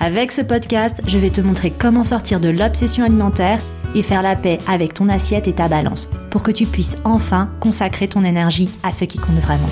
Avec 0.00 0.30
ce 0.30 0.42
podcast, 0.42 1.00
je 1.08 1.18
vais 1.18 1.30
te 1.30 1.40
montrer 1.40 1.72
comment 1.72 2.04
sortir 2.04 2.38
de 2.38 2.48
l'obsession 2.48 3.04
alimentaire 3.04 3.60
et 3.96 4.02
faire 4.02 4.22
la 4.22 4.36
paix 4.36 4.60
avec 4.68 4.94
ton 4.94 5.08
assiette 5.08 5.48
et 5.48 5.54
ta 5.54 5.68
balance 5.68 6.08
pour 6.30 6.44
que 6.44 6.52
tu 6.52 6.66
puisses 6.66 6.98
enfin 7.04 7.50
consacrer 7.58 8.06
ton 8.06 8.22
énergie 8.22 8.70
à 8.84 8.92
ce 8.92 9.04
qui 9.04 9.18
compte 9.18 9.40
vraiment. 9.40 9.66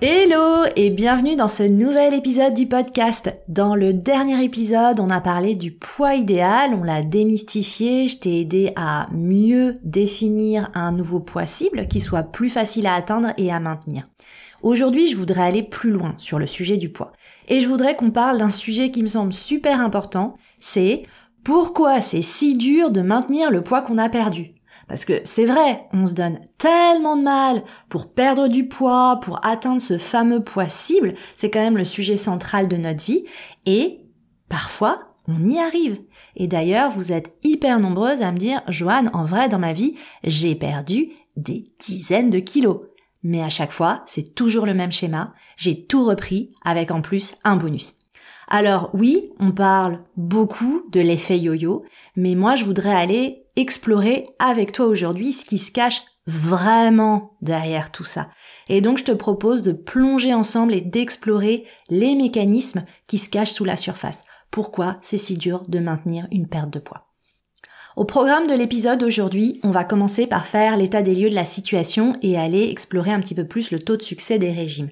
Hello 0.00 0.64
et 0.74 0.90
bienvenue 0.90 1.36
dans 1.36 1.48
ce 1.48 1.62
nouvel 1.62 2.12
épisode 2.12 2.54
du 2.54 2.66
podcast. 2.66 3.32
Dans 3.46 3.76
le 3.76 3.92
dernier 3.92 4.42
épisode, 4.42 4.98
on 4.98 5.08
a 5.08 5.20
parlé 5.20 5.54
du 5.54 5.70
poids 5.70 6.16
idéal, 6.16 6.72
on 6.74 6.82
l'a 6.82 7.02
démystifié, 7.02 8.08
je 8.08 8.18
t'ai 8.18 8.40
aidé 8.40 8.72
à 8.74 9.06
mieux 9.12 9.76
définir 9.84 10.70
un 10.74 10.90
nouveau 10.90 11.20
poids 11.20 11.46
cible 11.46 11.86
qui 11.86 12.00
soit 12.00 12.24
plus 12.24 12.50
facile 12.50 12.88
à 12.88 12.94
atteindre 12.94 13.28
et 13.38 13.52
à 13.52 13.60
maintenir. 13.60 14.08
Aujourd'hui, 14.64 15.08
je 15.08 15.16
voudrais 15.18 15.42
aller 15.42 15.62
plus 15.62 15.90
loin 15.90 16.14
sur 16.16 16.38
le 16.38 16.46
sujet 16.46 16.78
du 16.78 16.88
poids. 16.88 17.12
Et 17.48 17.60
je 17.60 17.68
voudrais 17.68 17.96
qu'on 17.96 18.10
parle 18.10 18.38
d'un 18.38 18.48
sujet 18.48 18.90
qui 18.90 19.02
me 19.02 19.08
semble 19.08 19.34
super 19.34 19.78
important, 19.78 20.38
c'est 20.56 21.02
pourquoi 21.44 22.00
c'est 22.00 22.22
si 22.22 22.56
dur 22.56 22.90
de 22.90 23.02
maintenir 23.02 23.50
le 23.50 23.62
poids 23.62 23.82
qu'on 23.82 23.98
a 23.98 24.08
perdu. 24.08 24.54
Parce 24.88 25.04
que 25.04 25.20
c'est 25.24 25.44
vrai, 25.44 25.84
on 25.92 26.06
se 26.06 26.14
donne 26.14 26.40
tellement 26.56 27.18
de 27.18 27.22
mal 27.22 27.62
pour 27.90 28.10
perdre 28.10 28.48
du 28.48 28.66
poids, 28.66 29.20
pour 29.20 29.44
atteindre 29.44 29.82
ce 29.82 29.98
fameux 29.98 30.42
poids 30.42 30.70
cible, 30.70 31.12
c'est 31.36 31.50
quand 31.50 31.60
même 31.60 31.76
le 31.76 31.84
sujet 31.84 32.16
central 32.16 32.66
de 32.66 32.78
notre 32.78 33.04
vie, 33.04 33.26
et 33.66 34.00
parfois, 34.48 35.14
on 35.28 35.44
y 35.44 35.58
arrive. 35.58 36.00
Et 36.36 36.46
d'ailleurs, 36.46 36.88
vous 36.88 37.12
êtes 37.12 37.36
hyper 37.44 37.80
nombreuses 37.80 38.22
à 38.22 38.32
me 38.32 38.38
dire, 38.38 38.62
Joanne, 38.68 39.10
en 39.12 39.26
vrai, 39.26 39.50
dans 39.50 39.58
ma 39.58 39.74
vie, 39.74 39.94
j'ai 40.24 40.54
perdu 40.54 41.10
des 41.36 41.70
dizaines 41.78 42.30
de 42.30 42.38
kilos. 42.38 42.80
Mais 43.24 43.42
à 43.42 43.48
chaque 43.48 43.72
fois, 43.72 44.02
c'est 44.06 44.34
toujours 44.34 44.66
le 44.66 44.74
même 44.74 44.92
schéma. 44.92 45.34
J'ai 45.56 45.86
tout 45.86 46.04
repris 46.04 46.52
avec 46.64 46.90
en 46.90 47.00
plus 47.00 47.34
un 47.42 47.56
bonus. 47.56 47.96
Alors 48.46 48.90
oui, 48.92 49.32
on 49.40 49.52
parle 49.52 50.04
beaucoup 50.16 50.84
de 50.92 51.00
l'effet 51.00 51.38
yo-yo, 51.38 51.84
mais 52.14 52.34
moi 52.34 52.54
je 52.54 52.64
voudrais 52.64 52.94
aller 52.94 53.46
explorer 53.56 54.28
avec 54.38 54.72
toi 54.72 54.86
aujourd'hui 54.86 55.32
ce 55.32 55.44
qui 55.44 55.58
se 55.58 55.72
cache 55.72 56.02
vraiment 56.26 57.36
derrière 57.40 57.90
tout 57.90 58.04
ça. 58.04 58.28
Et 58.68 58.80
donc 58.80 58.98
je 58.98 59.04
te 59.04 59.12
propose 59.12 59.62
de 59.62 59.72
plonger 59.72 60.34
ensemble 60.34 60.74
et 60.74 60.80
d'explorer 60.80 61.66
les 61.88 62.14
mécanismes 62.14 62.84
qui 63.06 63.18
se 63.18 63.30
cachent 63.30 63.52
sous 63.52 63.64
la 63.64 63.76
surface. 63.76 64.24
Pourquoi 64.50 64.98
c'est 65.00 65.18
si 65.18 65.36
dur 65.36 65.64
de 65.68 65.78
maintenir 65.78 66.28
une 66.30 66.48
perte 66.48 66.70
de 66.70 66.78
poids? 66.78 67.13
Au 67.96 68.04
programme 68.04 68.46
de 68.46 68.54
l'épisode 68.54 68.98
d'aujourd'hui, 68.98 69.60
on 69.62 69.70
va 69.70 69.84
commencer 69.84 70.26
par 70.26 70.46
faire 70.46 70.76
l'état 70.76 71.02
des 71.02 71.14
lieux 71.14 71.30
de 71.30 71.34
la 71.34 71.44
situation 71.44 72.16
et 72.22 72.36
aller 72.36 72.68
explorer 72.68 73.12
un 73.12 73.20
petit 73.20 73.34
peu 73.34 73.46
plus 73.46 73.70
le 73.70 73.78
taux 73.78 73.96
de 73.96 74.02
succès 74.02 74.38
des 74.38 74.52
régimes. 74.52 74.90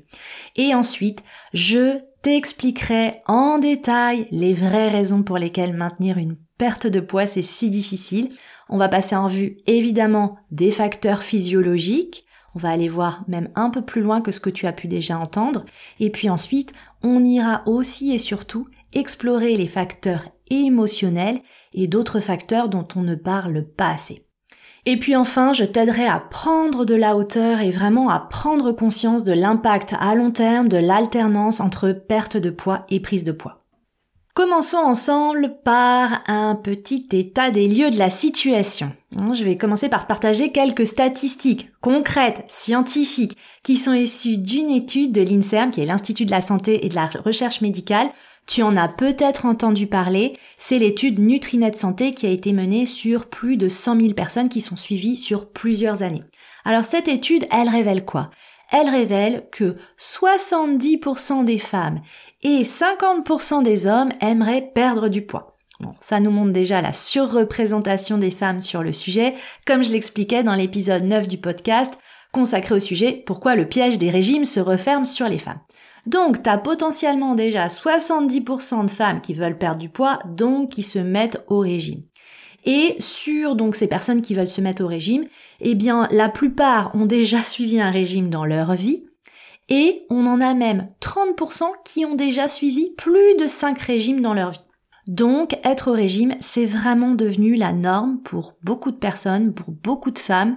Et 0.56 0.75
ensuite, 0.75 1.25
je 1.53 1.98
t'expliquerai 2.23 3.23
en 3.27 3.58
détail 3.58 4.28
les 4.30 4.55
vraies 4.55 4.89
raisons 4.89 5.25
pour 5.25 5.39
lesquelles 5.39 5.75
maintenir 5.75 6.19
une 6.19 6.36
perte 6.58 6.86
de 6.86 7.00
poids 7.00 7.27
c'est 7.27 7.42
si 7.42 7.70
difficile. 7.70 8.30
On 8.69 8.78
va 8.78 8.89
passer 8.89 9.17
en 9.17 9.27
vue 9.27 9.58
évidemment 9.67 10.36
des 10.52 10.70
facteurs 10.70 11.24
physiologiques, 11.24 12.24
on 12.55 12.58
va 12.58 12.70
aller 12.70 12.89
voir 12.89 13.24
même 13.29 13.48
un 13.55 13.70
peu 13.70 13.83
plus 13.83 14.02
loin 14.02 14.20
que 14.20 14.30
ce 14.30 14.41
que 14.41 14.51
tu 14.51 14.67
as 14.67 14.73
pu 14.73 14.86
déjà 14.86 15.18
entendre. 15.18 15.64
Et 15.98 16.11
puis 16.11 16.30
ensuite, 16.30 16.73
on 17.02 17.24
ira 17.24 17.62
aussi 17.67 18.12
et 18.12 18.18
surtout 18.18 18.68
explorer 18.92 19.57
les 19.57 19.67
facteurs 19.67 20.29
émotionnels 20.52 21.40
et 21.73 21.86
d'autres 21.86 22.20
facteurs 22.20 22.68
dont 22.68 22.86
on 22.95 23.02
ne 23.02 23.14
parle 23.14 23.64
pas 23.64 23.90
assez. 23.90 24.27
Et 24.85 24.96
puis 24.96 25.14
enfin, 25.14 25.52
je 25.52 25.64
t'aiderai 25.64 26.07
à 26.07 26.18
prendre 26.18 26.85
de 26.85 26.95
la 26.95 27.17
hauteur 27.17 27.61
et 27.61 27.70
vraiment 27.70 28.08
à 28.08 28.18
prendre 28.18 28.73
conscience 28.73 29.23
de 29.23 29.33
l'impact 29.33 29.95
à 29.98 30.14
long 30.14 30.33
terme 30.33 30.68
de 30.68 30.77
l'alternance 30.77 31.61
entre 31.61 31.92
perte 31.92 32.36
de 32.36 32.51
poids 32.51 32.85
et 32.89 32.98
prise 32.98 33.23
de 33.23 33.33
poids. 33.33 33.62
Commençons 34.35 34.79
ensemble 34.79 35.58
par 35.62 36.23
un 36.27 36.55
petit 36.55 37.07
état 37.12 37.51
des 37.51 37.68
lieux 37.68 37.91
de 37.91 37.98
la 37.98 38.08
situation. 38.08 38.91
Hein, 39.18 39.35
je 39.35 39.45
vais 39.45 39.58
commencer 39.58 39.91
par 39.91 40.07
partager 40.07 40.51
quelques 40.51 40.86
statistiques 40.86 41.70
concrètes, 41.83 42.42
scientifiques, 42.48 43.36
qui 43.62 43.77
sont 43.77 43.92
issues 43.92 44.39
d'une 44.39 44.70
étude 44.70 45.12
de 45.12 45.20
l'INSERM, 45.20 45.70
qui 45.70 45.83
est 45.83 45.86
l'Institut 45.86 46.24
de 46.24 46.30
la 46.30 46.41
santé 46.41 46.86
et 46.86 46.89
de 46.89 46.95
la 46.95 47.11
recherche 47.23 47.61
médicale. 47.61 48.08
Tu 48.47 48.63
en 48.63 48.77
as 48.77 48.89
peut-être 48.89 49.47
entendu 49.47 49.86
parler, 49.86 50.36
c'est 50.58 50.79
l'étude 50.79 51.19
Nutrinet 51.19 51.73
Santé 51.75 52.13
qui 52.13 52.27
a 52.27 52.30
été 52.30 52.53
menée 52.53 52.86
sur 52.86 53.27
plus 53.27 53.57
de 53.57 53.69
100 53.69 54.01
000 54.01 54.14
personnes 54.14 54.48
qui 54.48 54.61
sont 54.61 54.77
suivies 54.77 55.17
sur 55.17 55.51
plusieurs 55.51 56.03
années. 56.03 56.25
Alors 56.64 56.85
cette 56.85 57.08
étude, 57.08 57.47
elle 57.51 57.69
révèle 57.69 58.05
quoi? 58.05 58.30
Elle 58.70 58.89
révèle 58.89 59.47
que 59.53 59.77
70% 59.98 61.45
des 61.45 61.58
femmes 61.58 62.01
et 62.42 62.63
50% 62.63 63.63
des 63.63 63.86
hommes 63.86 64.13
aimeraient 64.20 64.70
perdre 64.74 65.09
du 65.09 65.23
poids. 65.23 65.59
Bon, 65.80 65.95
ça 66.01 66.20
nous 66.20 66.30
montre 66.30 66.53
déjà 66.53 66.80
la 66.80 66.92
surreprésentation 66.92 68.17
des 68.17 68.30
femmes 68.30 68.61
sur 68.61 68.83
le 68.83 68.92
sujet, 68.92 69.35
comme 69.67 69.83
je 69.83 69.91
l'expliquais 69.91 70.42
dans 70.42 70.55
l'épisode 70.55 71.05
9 71.05 71.29
du 71.29 71.39
podcast 71.39 71.92
consacré 72.33 72.74
au 72.74 72.80
sujet 72.80 73.23
Pourquoi 73.27 73.57
le 73.57 73.69
piège 73.69 73.98
des 73.98 74.11
régimes 74.11 74.45
se 74.45 74.61
referme 74.61 75.05
sur 75.05 75.29
les 75.29 75.39
femmes? 75.39 75.61
Donc, 76.07 76.42
t'as 76.42 76.58
potentiellement 76.58 77.35
déjà 77.35 77.68
70% 77.68 78.85
de 78.85 78.90
femmes 78.90 79.20
qui 79.20 79.35
veulent 79.35 79.58
perdre 79.58 79.80
du 79.80 79.89
poids, 79.89 80.18
donc 80.27 80.70
qui 80.70 80.83
se 80.83 80.98
mettent 80.98 81.45
au 81.48 81.61
régime. 81.61 82.02
Et 82.64 82.96
sur 83.01 83.57
donc 83.57 83.74
ces 83.74 83.89
personnes 83.89 84.23
qui 84.23 84.35
veulent 84.35 84.48
se 84.48 84.61
mettre 84.61 84.85
au 84.85 84.86
régime, 84.86 85.24
eh 85.61 85.74
bien 85.74 86.07
la 86.11 86.29
plupart 86.29 86.95
ont 86.95 87.07
déjà 87.07 87.42
suivi 87.42 87.80
un 87.80 87.91
régime 87.91 88.30
dans 88.30 88.45
leur 88.45 88.74
vie 88.74 89.05
et 89.68 90.05
on 90.11 90.27
en 90.27 90.41
a 90.41 90.55
même 90.55 90.89
30% 91.01 91.64
qui 91.85 92.05
ont 92.05 92.14
déjà 92.14 92.48
suivi 92.48 92.91
plus 92.91 93.36
de 93.39 93.46
5 93.46 93.79
régimes 93.79 94.20
dans 94.20 94.35
leur 94.35 94.51
vie. 94.51 94.61
Donc 95.08 95.58
être 95.64 95.91
au 95.91 95.95
régime, 95.95 96.36
c'est 96.39 96.67
vraiment 96.67 97.12
devenu 97.12 97.57
la 97.57 97.73
norme 97.73 98.20
pour 98.23 98.55
beaucoup 98.62 98.92
de 98.92 98.96
personnes, 98.96 99.52
pour 99.52 99.73
beaucoup 99.73 100.12
de 100.12 100.18
femmes 100.18 100.57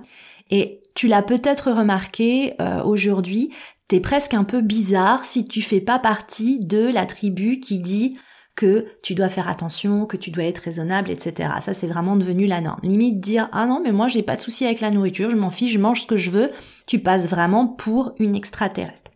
et 0.52 0.82
tu 0.94 1.08
l'as 1.08 1.24
peut-être 1.24 1.72
remarqué 1.72 2.54
euh, 2.62 2.84
aujourd'hui, 2.84 3.52
t'es 3.88 4.00
presque 4.00 4.34
un 4.34 4.44
peu 4.44 4.62
bizarre 4.62 5.26
si 5.26 5.48
tu 5.48 5.62
fais 5.62 5.82
pas 5.82 6.00
partie 6.00 6.60
de 6.60 6.88
la 6.92 7.06
tribu 7.06 7.60
qui 7.60 7.80
dit 7.80 8.18
que 8.56 8.86
tu 9.04 9.16
dois 9.16 9.30
faire 9.30 9.50
attention, 9.50 10.06
que 10.06 10.16
tu 10.16 10.32
dois 10.32 10.46
être 10.46 10.60
raisonnable, 10.60 11.12
etc. 11.12 11.50
Ça, 11.60 11.74
c'est 11.74 11.88
vraiment 11.88 12.16
devenu 12.16 12.48
la 12.48 12.62
norme. 12.62 12.80
Limite 12.84 13.20
dire, 13.20 13.50
ah 13.52 13.66
non, 13.66 13.82
mais 13.84 13.92
moi, 13.92 14.08
j'ai 14.08 14.24
pas 14.24 14.38
de 14.38 14.42
souci 14.42 14.66
avec 14.66 14.80
la 14.80 14.92
nourriture, 14.92 15.30
je 15.30 15.36
m'en 15.36 15.50
fiche, 15.50 15.74
je 15.74 15.80
mange 15.80 16.02
ce 16.02 16.08
que 16.08 16.16
je 16.16 16.32
veux, 16.32 16.50
tu 16.88 17.00
passes 17.00 17.28
vraiment 17.28 17.68
pour 17.68 18.14
une 18.18 18.36
extraterrestre. 18.36 19.12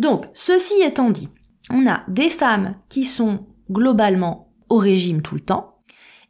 Donc, 0.00 0.26
ceci 0.34 0.74
étant 0.82 1.10
dit, 1.10 1.28
on 1.70 1.86
a 1.86 2.02
des 2.08 2.30
femmes 2.30 2.74
qui 2.88 3.04
sont 3.04 3.46
globalement 3.70 4.52
au 4.68 4.76
régime 4.76 5.22
tout 5.22 5.36
le 5.36 5.40
temps. 5.40 5.78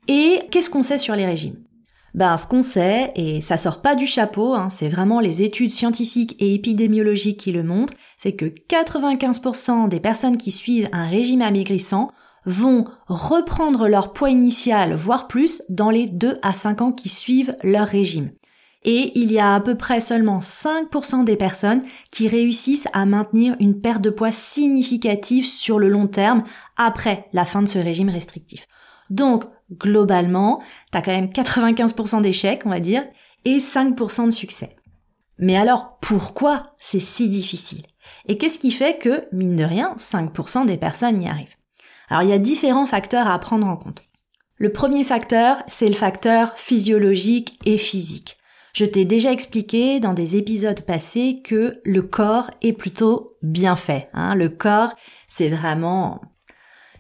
Et 0.07 0.41
qu'est-ce 0.51 0.69
qu'on 0.69 0.83
sait 0.83 0.99
sur 0.99 1.17
les 1.17 1.25
régimes? 1.25 1.65
Ben, 2.15 2.37
ce 2.37 2.47
qu'on 2.47 2.63
sait, 2.63 3.13
et 3.17 3.41
ça 3.41 3.57
sort 3.57 3.83
pas 3.83 3.97
du 3.97 4.07
chapeau, 4.07 4.55
hein, 4.55 4.69
c'est 4.71 4.89
vraiment 4.89 5.19
les 5.19 5.43
études 5.43 5.73
scientifiques 5.73 6.37
et 6.39 6.55
épidémiologiques 6.55 7.41
qui 7.41 7.51
le 7.51 7.65
montrent, 7.65 7.95
c'est 8.19 8.35
que 8.35 8.47
95% 8.47 9.89
des 9.89 9.99
personnes 9.99 10.37
qui 10.37 10.53
suivent 10.53 10.89
un 10.93 11.07
régime 11.07 11.43
amaigrissant 11.43 12.13
vont 12.47 12.85
reprendre 13.09 13.89
leur 13.89 14.13
poids 14.13 14.31
initial, 14.31 14.95
voire 14.95 15.27
plus, 15.27 15.63
dans 15.69 15.91
les 15.91 16.07
2 16.07 16.39
à 16.43 16.53
5 16.53 16.83
ans 16.83 16.93
qui 16.93 17.09
suivent 17.09 17.57
leur 17.65 17.89
régime. 17.89 18.31
Et 18.85 19.19
il 19.19 19.33
y 19.33 19.39
a 19.39 19.55
à 19.55 19.61
peu 19.61 19.77
près 19.77 20.01
seulement 20.01 20.41
5% 20.41 21.25
des 21.25 21.37
personnes 21.37 21.83
qui 22.11 22.29
réussissent 22.29 22.87
à 22.93 23.07
maintenir 23.07 23.57
une 23.59 23.81
perte 23.81 24.03
de 24.03 24.11
poids 24.11 24.31
significative 24.31 25.47
sur 25.47 25.79
le 25.79 25.89
long 25.89 26.07
terme 26.07 26.45
après 26.77 27.27
la 27.33 27.47
fin 27.47 27.63
de 27.63 27.69
ce 27.69 27.79
régime 27.79 28.11
restrictif. 28.11 28.67
Donc, 29.11 29.45
globalement, 29.73 30.63
t'as 30.91 31.03
quand 31.03 31.13
même 31.13 31.31
95% 31.31 32.23
d'échecs, 32.23 32.63
on 32.65 32.71
va 32.71 32.81
dire, 32.81 33.05
et 33.45 33.59
5% 33.59 34.27
de 34.27 34.31
succès. 34.31 34.77
Mais 35.39 35.57
alors, 35.57 35.99
pourquoi 36.01 36.75
c'est 36.79 37.01
si 37.01 37.29
difficile? 37.29 37.83
Et 38.27 38.39
qu'est-ce 38.39 38.59
qui 38.59 38.71
fait 38.71 38.99
que, 38.99 39.27
mine 39.33 39.57
de 39.57 39.65
rien, 39.65 39.95
5% 39.99 40.67
des 40.67 40.77
personnes 40.77 41.23
y 41.23 41.29
arrivent? 41.29 41.57
Alors 42.09 42.23
il 42.23 42.29
y 42.29 42.35
a 42.35 42.39
différents 42.39 42.87
facteurs 42.87 43.29
à 43.29 43.39
prendre 43.39 43.67
en 43.67 43.77
compte. 43.77 44.05
Le 44.57 44.71
premier 44.71 45.05
facteur, 45.05 45.63
c'est 45.67 45.89
le 45.89 45.95
facteur 45.95 46.57
physiologique 46.57 47.59
et 47.65 47.79
physique. 47.79 48.37
Je 48.73 48.85
t'ai 48.85 49.05
déjà 49.05 49.33
expliqué 49.33 50.01
dans 50.01 50.15
des 50.15 50.37
épisodes 50.37 50.81
passés 50.83 51.41
que 51.45 51.81
le 51.85 52.03
corps 52.03 52.51
est 52.61 52.73
plutôt 52.73 53.37
bien 53.43 53.77
fait. 53.77 54.09
Hein. 54.15 54.35
Le 54.35 54.49
corps, 54.49 54.95
c'est 55.29 55.49
vraiment 55.49 56.21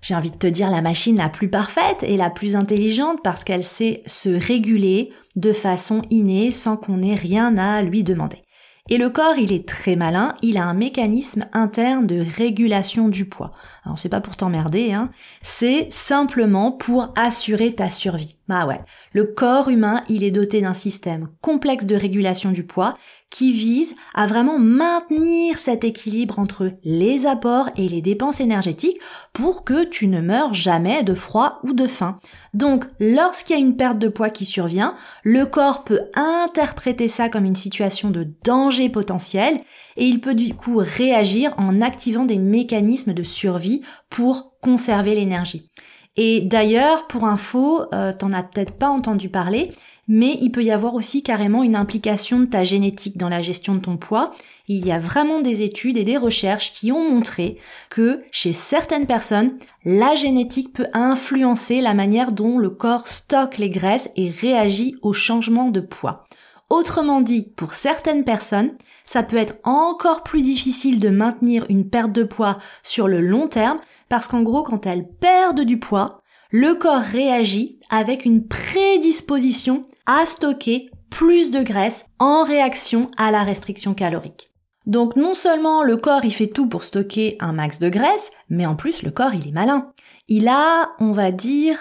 j'ai 0.05 0.15
envie 0.15 0.31
de 0.31 0.37
te 0.37 0.47
dire 0.47 0.71
la 0.71 0.83
machine 0.83 1.17
la 1.17 1.31
plus 1.31 1.49
parfaite 1.49 2.03
et 2.03 2.19
la 2.19 2.29
plus 2.29 2.57
intelligente 2.57 3.21
parce 3.25 3.43
qu'elle 3.43 3.65
sait 3.65 4.03
se 4.05 4.29
réguler 4.29 5.11
de 5.35 5.55
façon 5.55 6.03
innée 6.11 6.51
sans 6.51 6.77
qu'on 6.77 7.03
ait 7.03 7.15
rien 7.15 7.57
à 7.57 7.81
lui 7.81 8.05
demander. 8.05 8.43
Et 8.91 8.99
le 8.99 9.09
corps, 9.09 9.39
il 9.39 9.51
est 9.51 9.67
très 9.67 9.97
malin, 9.97 10.35
il 10.43 10.59
a 10.59 10.67
un 10.67 10.75
mécanisme 10.75 11.45
interne 11.55 12.07
de 12.07 12.23
régulation 12.37 13.09
du 13.09 13.25
poids. 13.25 13.53
Alors 13.87 13.99
c'est 13.99 14.11
pas 14.11 14.21
pour 14.21 14.37
t'emmerder, 14.37 14.93
hein, 14.93 15.11
c'est 15.41 15.91
simplement 15.91 16.71
pour 16.71 17.11
assurer 17.17 17.75
ta 17.75 17.89
survie. 17.89 18.37
Bah 18.47 18.67
ouais, 18.67 18.81
le 19.13 19.25
corps 19.25 19.71
humain, 19.71 20.05
il 20.11 20.23
est 20.23 20.31
doté 20.31 20.61
d'un 20.61 20.75
système 20.75 21.29
complexe 21.41 21.87
de 21.87 21.97
régulation 21.97 22.51
du 22.51 22.63
poids 22.63 22.99
qui 23.31 23.53
vise 23.53 23.95
à 24.13 24.27
vraiment 24.27 24.59
maintenir 24.59 25.57
cet 25.57 25.83
équilibre 25.83 26.39
entre 26.39 26.73
les 26.85 27.27
apports 27.27 27.71
et 27.77 27.89
les 27.89 28.03
dépenses 28.03 28.41
énergétiques 28.41 29.01
pour 29.33 29.65
que 29.65 29.85
tu 29.85 30.09
ne 30.09 30.21
meurs 30.21 30.53
jamais 30.53 31.03
de 31.03 31.15
froid 31.15 31.59
ou 31.65 31.73
de 31.73 31.87
faim. 31.87 32.19
Donc, 32.53 32.85
lorsqu'il 33.01 33.57
y 33.57 33.59
a 33.59 33.63
une 33.63 33.77
perte 33.77 33.99
de 33.99 34.09
poids 34.09 34.31
qui 34.31 34.45
survient, 34.45 34.95
le 35.23 35.47
corps 35.47 35.83
peut 35.83 36.03
interpréter 36.15 37.09
ça 37.09 37.31
comme 37.31 37.47
une 37.47 37.57
situation 37.57 38.11
de 38.11 38.29
danger 38.45 38.91
potentiel 38.91 39.59
et 39.97 40.05
il 40.05 40.21
peut 40.21 40.35
du 40.35 40.55
coup 40.55 40.77
réagir 40.77 41.55
en 41.57 41.81
activant 41.81 42.27
des 42.27 42.39
mécanismes 42.39 43.15
de 43.15 43.23
survie 43.23 43.81
pour 44.11 44.53
conserver 44.61 45.15
l'énergie. 45.15 45.71
Et 46.17 46.43
d'ailleurs, 46.43 47.07
pour 47.09 47.25
info, 47.25 47.83
euh, 47.93 48.13
t'en 48.13 48.33
as 48.33 48.45
peut-être 48.45 48.73
pas 48.73 48.89
entendu 48.89 49.29
parler, 49.29 49.73
mais 50.07 50.37
il 50.41 50.51
peut 50.51 50.63
y 50.63 50.71
avoir 50.71 50.95
aussi 50.95 51.23
carrément 51.23 51.65
une 51.65 51.75
implication 51.75 52.39
de 52.39 52.45
ta 52.45 52.63
génétique 52.63 53.17
dans 53.17 53.29
la 53.29 53.43
gestion 53.43 53.75
de 53.75 53.81
ton 53.81 53.97
poids. 53.97 54.31
Il 54.69 54.87
y 54.87 54.93
a 54.93 54.99
vraiment 54.99 55.41
des 55.41 55.63
études 55.63 55.97
et 55.97 56.05
des 56.05 56.17
recherches 56.17 56.73
qui 56.73 56.93
ont 56.93 57.11
montré 57.11 57.59
que 57.91 58.23
chez 58.31 58.53
certaines 58.53 59.07
personnes, 59.07 59.59
la 59.85 60.15
génétique 60.15 60.73
peut 60.73 60.89
influencer 60.93 61.81
la 61.81 61.95
manière 61.95 62.31
dont 62.31 62.59
le 62.59 62.71
corps 62.71 63.09
stocke 63.09 63.59
les 63.59 63.71
graisses 63.71 64.11
et 64.15 64.31
réagit 64.31 64.97
au 65.03 65.13
changement 65.13 65.71
de 65.71 65.81
poids. 65.81 66.27
Autrement 66.71 67.21
dit, 67.21 67.43
pour 67.57 67.75
certaines 67.75 68.25
personnes, 68.25 68.73
ça 69.05 69.23
peut 69.23 69.37
être 69.37 69.57
encore 69.65 70.23
plus 70.23 70.43
difficile 70.43 70.99
de 70.99 71.11
maintenir 71.11 71.67
une 71.69 71.89
perte 71.89 72.13
de 72.13 72.25
poids 72.25 72.59
sur 72.83 73.07
le 73.07 73.21
long 73.21 73.49
terme 73.49 73.79
parce 74.09 74.29
qu'en 74.29 74.43
gros, 74.43 74.63
quand 74.63 74.87
elles 74.87 75.07
perdent 75.07 75.61
du 75.61 75.79
poids, 75.79 76.23
le 76.51 76.75
corps 76.75 77.03
réagit 77.03 77.81
avec 77.91 78.25
une 78.25 78.47
prédisposition 78.47 79.87
à 80.07 80.25
stocker 80.25 80.91
plus 81.11 81.51
de 81.51 81.63
graisse 81.63 82.07
en 82.19 82.45
réaction 82.45 83.11
à 83.17 83.31
la 83.31 83.43
restriction 83.43 83.95
calorique. 83.95 84.51
Donc 84.87 85.17
non 85.17 85.35
seulement 85.35 85.83
le 85.83 85.97
corps 85.97 86.25
il 86.25 86.33
fait 86.33 86.47
tout 86.47 86.69
pour 86.69 86.85
stocker 86.85 87.37
un 87.41 87.53
max 87.53 87.79
de 87.79 87.89
graisse, 87.89 88.31
mais 88.49 88.67
en 88.67 88.77
plus 88.77 89.03
le 89.03 89.11
corps 89.11 89.35
il 89.35 89.49
est 89.49 89.53
malin. 89.53 89.93
Il 90.29 90.49
a, 90.49 90.93
on 91.01 91.13
va 91.13 91.33
dire, 91.33 91.79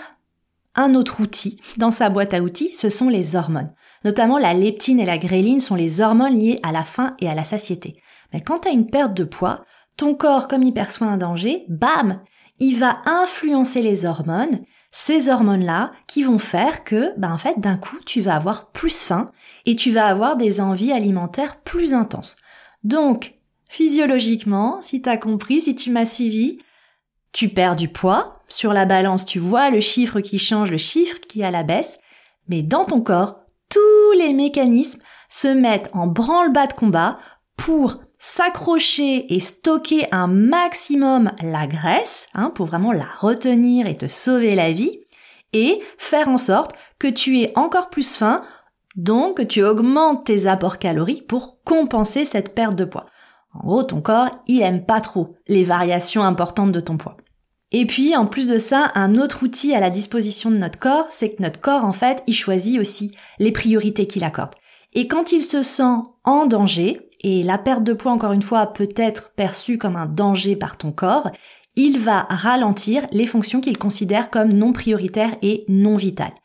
un 0.76 0.96
autre 0.96 1.22
outil 1.22 1.60
dans 1.78 1.92
sa 1.92 2.10
boîte 2.10 2.34
à 2.34 2.42
outils, 2.42 2.72
ce 2.72 2.90
sont 2.90 3.10
les 3.10 3.36
hormones. 3.36 3.74
Notamment 4.04 4.38
la 4.38 4.54
leptine 4.54 5.00
et 5.00 5.06
la 5.06 5.18
gréline 5.18 5.60
sont 5.60 5.76
les 5.76 6.02
hormones 6.02 6.38
liées 6.38 6.60
à 6.64 6.72
la 6.72 6.84
faim 6.84 7.16
et 7.20 7.30
à 7.30 7.36
la 7.36 7.44
satiété. 7.44 8.02
Mais 8.34 8.42
quand 8.42 8.60
tu 8.60 8.68
as 8.68 8.72
une 8.72 8.90
perte 8.90 9.14
de 9.14 9.24
poids, 9.24 9.64
ton 9.98 10.16
corps, 10.16 10.48
comme 10.48 10.64
il 10.64 10.74
perçoit 10.74 11.08
un 11.08 11.18
danger, 11.18 11.66
bam, 11.70 12.22
il 12.60 12.80
va 12.80 13.02
influencer 13.06 13.82
les 13.82 14.06
hormones, 14.06 14.64
ces 14.92 15.30
hormones-là 15.30 15.92
qui 16.08 16.24
vont 16.24 16.40
faire 16.40 16.84
que, 16.84 17.18
bah, 17.18 17.32
en 17.32 17.38
fait, 17.38 17.60
d'un 17.60 17.78
coup, 17.78 17.98
tu 18.06 18.22
vas 18.22 18.36
avoir 18.36 18.72
plus 18.72 19.04
faim 19.04 19.32
et 19.66 19.76
tu 19.76 19.92
vas 19.92 20.06
avoir 20.06 20.38
des 20.38 20.62
envies 20.62 20.92
alimentaires 20.92 21.62
plus 21.62 21.94
intenses. 21.94 22.36
Donc, 22.84 23.36
physiologiquement, 23.68 24.80
si 24.82 25.02
tu 25.02 25.10
as 25.10 25.18
compris, 25.18 25.62
si 25.62 25.76
tu 25.76 25.90
m'as 25.90 26.06
suivi, 26.06 26.60
tu 27.32 27.50
perds 27.50 27.76
du 27.76 27.88
poids. 27.88 28.40
Sur 28.48 28.74
la 28.74 28.86
balance, 28.86 29.26
tu 29.26 29.40
vois 29.40 29.72
le 29.72 29.80
chiffre 29.80 30.20
qui 30.20 30.38
change, 30.38 30.70
le 30.70 30.78
chiffre 30.78 31.20
qui 31.28 31.44
à 31.44 31.50
la 31.50 31.64
baisse. 31.64 31.98
Mais 32.48 32.62
dans 32.62 32.86
ton 32.86 33.02
corps, 33.02 33.43
tous 33.74 34.12
les 34.18 34.34
mécanismes 34.34 35.02
se 35.30 35.48
mettent 35.48 35.90
en 35.94 36.06
branle-bas 36.06 36.68
de 36.68 36.74
combat 36.74 37.18
pour 37.58 37.98
s'accrocher 38.20 39.34
et 39.34 39.40
stocker 39.40 40.08
un 40.12 40.28
maximum 40.28 41.32
la 41.42 41.66
graisse, 41.66 42.28
hein, 42.36 42.52
pour 42.54 42.68
vraiment 42.68 42.92
la 42.92 43.08
retenir 43.20 43.88
et 43.88 43.98
te 43.98 44.08
sauver 44.08 44.54
la 44.54 44.72
vie, 44.72 45.00
et 45.54 45.82
faire 45.98 46.30
en 46.30 46.38
sorte 46.38 46.74
que 47.00 47.08
tu 47.08 47.40
aies 47.40 47.52
encore 47.56 47.90
plus 47.90 48.16
faim, 48.16 48.44
donc 48.96 49.38
que 49.38 49.42
tu 49.42 49.64
augmentes 49.64 50.26
tes 50.26 50.46
apports 50.46 50.78
caloriques 50.78 51.28
pour 51.28 51.64
compenser 51.64 52.26
cette 52.26 52.54
perte 52.54 52.76
de 52.76 52.86
poids. 52.86 53.08
En 53.54 53.66
gros, 53.66 53.84
ton 53.84 54.02
corps, 54.02 54.30
il 54.48 54.62
aime 54.62 54.86
pas 54.86 55.02
trop 55.02 55.36
les 55.48 55.64
variations 55.64 56.24
importantes 56.24 56.72
de 56.72 56.80
ton 56.80 56.98
poids. 56.98 57.18
Et 57.76 57.88
puis, 57.88 58.16
en 58.16 58.28
plus 58.28 58.48
de 58.48 58.60
ça, 58.60 58.92
un 58.94 59.16
autre 59.16 59.42
outil 59.44 59.74
à 59.74 59.80
la 59.80 59.90
disposition 59.90 60.52
de 60.52 60.58
notre 60.58 60.78
corps, 60.78 61.08
c'est 61.10 61.34
que 61.34 61.42
notre 61.42 61.60
corps, 61.60 61.84
en 61.84 61.92
fait, 61.92 62.24
il 62.28 62.36
choisit 62.36 62.80
aussi 62.80 63.16
les 63.40 63.52
priorités 63.52 64.06
qu'il 64.06 64.24
accorde. 64.24 64.54
Et 64.94 65.08
quand 65.08 65.32
il 65.32 65.42
se 65.42 65.64
sent 65.64 65.98
en 66.24 66.46
danger, 66.46 67.02
et 67.22 67.42
la 67.42 67.58
perte 67.58 67.84
de 67.84 67.94
poids, 67.94 68.12
encore 68.12 68.34
une 68.34 68.44
fois, 68.44 68.68
peut 68.68 68.94
être 68.96 69.32
perçue 69.36 69.80
comme 69.80 69.96
un 69.96 70.06
danger 70.06 70.56
par 70.56 70.78
ton 70.78 70.92
corps, 70.92 71.32
il 71.76 71.98
va 71.98 72.28
ralentir 72.30 73.08
les 73.12 73.26
fonctions 73.26 73.60
qu'il 73.60 73.80
considère 73.80 74.30
comme 74.30 74.54
non 74.54 74.72
prioritaires 74.72 75.36
et 75.42 75.66
non 75.68 75.96
vitales, 75.96 76.36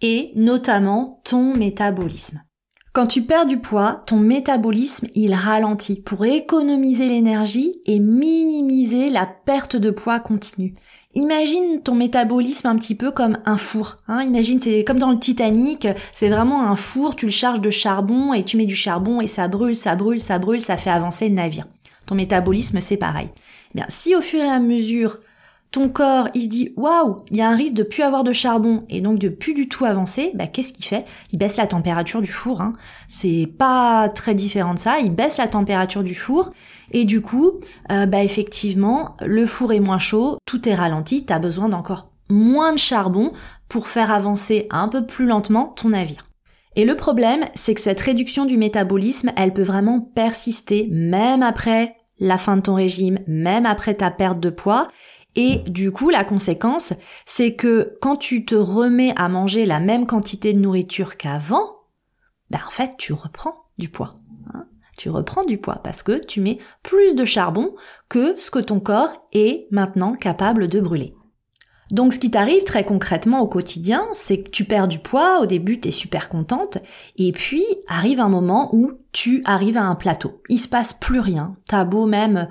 et 0.00 0.32
notamment 0.34 1.20
ton 1.24 1.54
métabolisme. 1.54 2.42
Quand 2.92 3.06
tu 3.06 3.22
perds 3.22 3.46
du 3.46 3.56
poids, 3.56 4.02
ton 4.04 4.18
métabolisme, 4.18 5.06
il 5.14 5.32
ralentit 5.32 5.98
pour 5.98 6.26
économiser 6.26 7.08
l'énergie 7.08 7.80
et 7.86 7.98
minimiser 7.98 9.08
la 9.08 9.24
perte 9.24 9.76
de 9.76 9.90
poids 9.90 10.20
continue. 10.20 10.74
Imagine 11.14 11.80
ton 11.82 11.94
métabolisme 11.94 12.66
un 12.66 12.76
petit 12.76 12.94
peu 12.94 13.10
comme 13.10 13.38
un 13.46 13.56
four. 13.56 13.96
Hein. 14.08 14.20
Imagine, 14.24 14.60
c'est 14.60 14.84
comme 14.84 14.98
dans 14.98 15.10
le 15.10 15.16
Titanic, 15.16 15.88
c'est 16.12 16.28
vraiment 16.28 16.68
un 16.68 16.76
four, 16.76 17.16
tu 17.16 17.24
le 17.24 17.32
charges 17.32 17.62
de 17.62 17.70
charbon 17.70 18.34
et 18.34 18.44
tu 18.44 18.58
mets 18.58 18.66
du 18.66 18.76
charbon 18.76 19.22
et 19.22 19.26
ça 19.26 19.48
brûle, 19.48 19.74
ça 19.74 19.94
brûle, 19.94 20.20
ça 20.20 20.38
brûle, 20.38 20.60
ça 20.60 20.76
fait 20.76 20.90
avancer 20.90 21.30
le 21.30 21.34
navire. 21.34 21.66
Ton 22.04 22.14
métabolisme, 22.14 22.80
c'est 22.80 22.98
pareil. 22.98 23.30
Eh 23.74 23.78
bien, 23.78 23.86
si 23.88 24.14
au 24.14 24.20
fur 24.20 24.40
et 24.40 24.50
à 24.50 24.60
mesure, 24.60 25.18
ton 25.72 25.88
corps, 25.88 26.28
il 26.34 26.42
se 26.42 26.48
dit 26.48 26.72
waouh, 26.76 27.24
il 27.30 27.38
y 27.38 27.42
a 27.42 27.48
un 27.48 27.56
risque 27.56 27.74
de 27.74 27.82
plus 27.82 28.02
avoir 28.02 28.24
de 28.24 28.32
charbon 28.32 28.84
et 28.88 29.00
donc 29.00 29.18
de 29.18 29.28
plus 29.28 29.54
du 29.54 29.68
tout 29.68 29.84
avancer, 29.84 30.30
bah 30.34 30.46
qu'est-ce 30.46 30.72
qu'il 30.72 30.84
fait? 30.84 31.06
Il 31.32 31.38
baisse 31.38 31.56
la 31.56 31.66
température 31.66 32.20
du 32.20 32.30
four. 32.30 32.60
Hein. 32.60 32.74
C'est 33.08 33.48
pas 33.58 34.08
très 34.10 34.34
différent 34.34 34.74
de 34.74 34.78
ça. 34.78 34.98
Il 35.00 35.14
baisse 35.14 35.38
la 35.38 35.48
température 35.48 36.04
du 36.04 36.14
four 36.14 36.52
et 36.92 37.04
du 37.04 37.22
coup, 37.22 37.52
euh, 37.90 38.06
bah 38.06 38.22
effectivement, 38.22 39.16
le 39.24 39.46
four 39.46 39.72
est 39.72 39.80
moins 39.80 39.98
chaud, 39.98 40.36
tout 40.44 40.68
est 40.68 40.74
ralenti, 40.74 41.24
t'as 41.24 41.38
besoin 41.38 41.68
d'encore 41.68 42.12
moins 42.28 42.72
de 42.72 42.78
charbon 42.78 43.32
pour 43.68 43.88
faire 43.88 44.10
avancer 44.10 44.66
un 44.70 44.88
peu 44.88 45.04
plus 45.06 45.26
lentement 45.26 45.66
ton 45.76 45.90
navire. 45.90 46.28
Et 46.76 46.84
le 46.84 46.96
problème, 46.96 47.44
c'est 47.54 47.74
que 47.74 47.80
cette 47.80 48.00
réduction 48.00 48.46
du 48.46 48.56
métabolisme, 48.56 49.32
elle 49.36 49.52
peut 49.52 49.62
vraiment 49.62 50.00
persister 50.00 50.88
même 50.90 51.42
après 51.42 51.96
la 52.18 52.38
fin 52.38 52.56
de 52.56 52.62
ton 52.62 52.74
régime, 52.74 53.18
même 53.26 53.66
après 53.66 53.94
ta 53.94 54.10
perte 54.10 54.40
de 54.40 54.50
poids. 54.50 54.88
Et 55.34 55.58
du 55.66 55.92
coup, 55.92 56.10
la 56.10 56.24
conséquence, 56.24 56.92
c'est 57.24 57.54
que 57.54 57.96
quand 58.00 58.16
tu 58.16 58.44
te 58.44 58.54
remets 58.54 59.14
à 59.16 59.28
manger 59.28 59.64
la 59.64 59.80
même 59.80 60.06
quantité 60.06 60.52
de 60.52 60.58
nourriture 60.58 61.16
qu'avant, 61.16 61.70
ben 62.50 62.60
en 62.66 62.70
fait, 62.70 62.92
tu 62.98 63.12
reprends 63.12 63.56
du 63.78 63.88
poids. 63.88 64.18
Hein. 64.52 64.66
tu 64.98 65.08
reprends 65.08 65.44
du 65.44 65.56
poids 65.58 65.80
parce 65.82 66.02
que 66.02 66.24
tu 66.24 66.40
mets 66.40 66.58
plus 66.82 67.14
de 67.14 67.24
charbon 67.24 67.74
que 68.08 68.38
ce 68.38 68.50
que 68.50 68.58
ton 68.58 68.80
corps 68.80 69.26
est 69.32 69.66
maintenant 69.70 70.14
capable 70.14 70.68
de 70.68 70.80
brûler. 70.80 71.14
Donc 71.92 72.14
ce 72.14 72.18
qui 72.18 72.30
t'arrive 72.30 72.64
très 72.64 72.84
concrètement 72.84 73.40
au 73.40 73.46
quotidien, 73.46 74.06
c'est 74.14 74.42
que 74.42 74.50
tu 74.50 74.64
perds 74.64 74.88
du 74.88 74.98
poids, 74.98 75.40
au 75.40 75.46
début 75.46 75.78
tu 75.78 75.88
es 75.88 75.92
super 75.92 76.30
contente, 76.30 76.78
et 77.16 77.32
puis 77.32 77.64
arrive 77.86 78.18
un 78.18 78.30
moment 78.30 78.74
où 78.74 78.92
tu 79.12 79.42
arrives 79.44 79.76
à 79.76 79.84
un 79.84 79.94
plateau. 79.94 80.42
Il 80.48 80.58
se 80.58 80.68
passe 80.68 80.94
plus 80.94 81.20
rien. 81.20 81.54
T'as 81.68 81.84
beau 81.84 82.06
même 82.06 82.48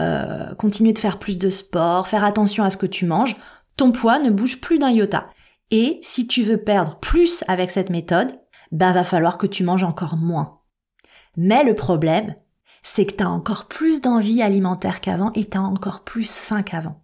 euh, 0.00 0.54
continuer 0.54 0.92
de 0.92 0.98
faire 0.98 1.18
plus 1.18 1.36
de 1.36 1.50
sport, 1.50 2.08
faire 2.08 2.24
attention 2.24 2.64
à 2.64 2.70
ce 2.70 2.76
que 2.76 2.86
tu 2.86 3.06
manges, 3.06 3.36
ton 3.76 3.92
poids 3.92 4.18
ne 4.18 4.30
bouge 4.30 4.60
plus 4.60 4.78
d'un 4.78 4.90
iota. 4.90 5.28
Et 5.70 5.98
si 6.02 6.26
tu 6.26 6.42
veux 6.42 6.58
perdre 6.58 6.98
plus 6.98 7.44
avec 7.48 7.70
cette 7.70 7.90
méthode, 7.90 8.38
ben 8.70 8.92
va 8.92 9.04
falloir 9.04 9.38
que 9.38 9.46
tu 9.46 9.64
manges 9.64 9.84
encore 9.84 10.16
moins. 10.16 10.60
Mais 11.36 11.64
le 11.64 11.74
problème, 11.74 12.34
c'est 12.82 13.06
que 13.06 13.14
tu 13.14 13.22
as 13.22 13.30
encore 13.30 13.66
plus 13.66 14.00
d'envie 14.00 14.42
alimentaire 14.42 15.00
qu'avant 15.00 15.32
et 15.34 15.44
tu 15.44 15.56
encore 15.56 16.04
plus 16.04 16.30
faim 16.30 16.62
qu'avant. 16.62 17.02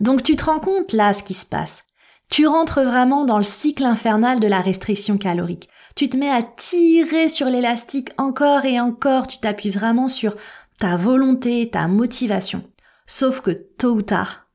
Donc 0.00 0.22
tu 0.22 0.36
te 0.36 0.44
rends 0.44 0.60
compte 0.60 0.92
là 0.92 1.12
ce 1.12 1.22
qui 1.22 1.34
se 1.34 1.46
passe. 1.46 1.84
Tu 2.28 2.46
rentres 2.46 2.80
vraiment 2.80 3.24
dans 3.24 3.36
le 3.36 3.44
cycle 3.44 3.84
infernal 3.84 4.40
de 4.40 4.48
la 4.48 4.60
restriction 4.60 5.16
calorique. 5.16 5.68
Tu 5.94 6.08
te 6.10 6.16
mets 6.16 6.30
à 6.30 6.42
tirer 6.42 7.28
sur 7.28 7.46
l'élastique 7.46 8.10
encore 8.18 8.64
et 8.64 8.80
encore, 8.80 9.28
tu 9.28 9.38
t'appuies 9.38 9.70
vraiment 9.70 10.08
sur 10.08 10.34
ta 10.78 10.96
volonté, 10.96 11.70
ta 11.70 11.88
motivation. 11.88 12.62
Sauf 13.06 13.40
que 13.40 13.50
tôt 13.50 13.94
ou 13.94 14.02
tard, 14.02 14.48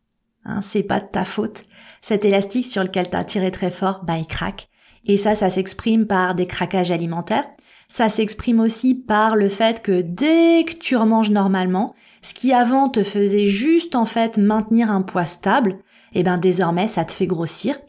hein, 0.45 0.61
c'est 0.61 0.83
pas 0.83 0.99
de 0.99 1.07
ta 1.11 1.25
faute, 1.25 1.63
cet 2.01 2.25
élastique 2.25 2.65
sur 2.65 2.83
lequel 2.83 3.09
t'as 3.09 3.23
tiré 3.23 3.51
très 3.51 3.71
fort, 3.71 4.03
bah 4.03 4.17
il 4.17 4.27
craque. 4.27 4.69
Et 5.05 5.17
ça, 5.17 5.35
ça 5.35 5.49
s'exprime 5.49 6.05
par 6.05 6.35
des 6.35 6.47
craquages 6.47 6.91
alimentaires. 6.91 7.45
Ça 7.87 8.07
s'exprime 8.07 8.59
aussi 8.59 8.95
par 8.95 9.35
le 9.35 9.49
fait 9.49 9.81
que 9.81 10.01
dès 10.01 10.63
que 10.63 10.75
tu 10.75 10.95
remanges 10.95 11.31
normalement, 11.31 11.95
Ce 12.21 12.33
qui 12.33 12.53
avant 12.53 12.87
te 12.87 13.03
faisait 13.03 13.47
juste 13.47 13.95
en 13.95 14.05
fait 14.05 14.37
maintenir 14.37 14.91
un 14.91 15.01
poids 15.01 15.25
stable, 15.25 15.79
eh 16.13 16.23
ben 16.23 16.37
désormais 16.37 16.87
ça 16.87 17.03
te 17.03 17.11
fait 17.11 17.27
grossir 17.27 17.79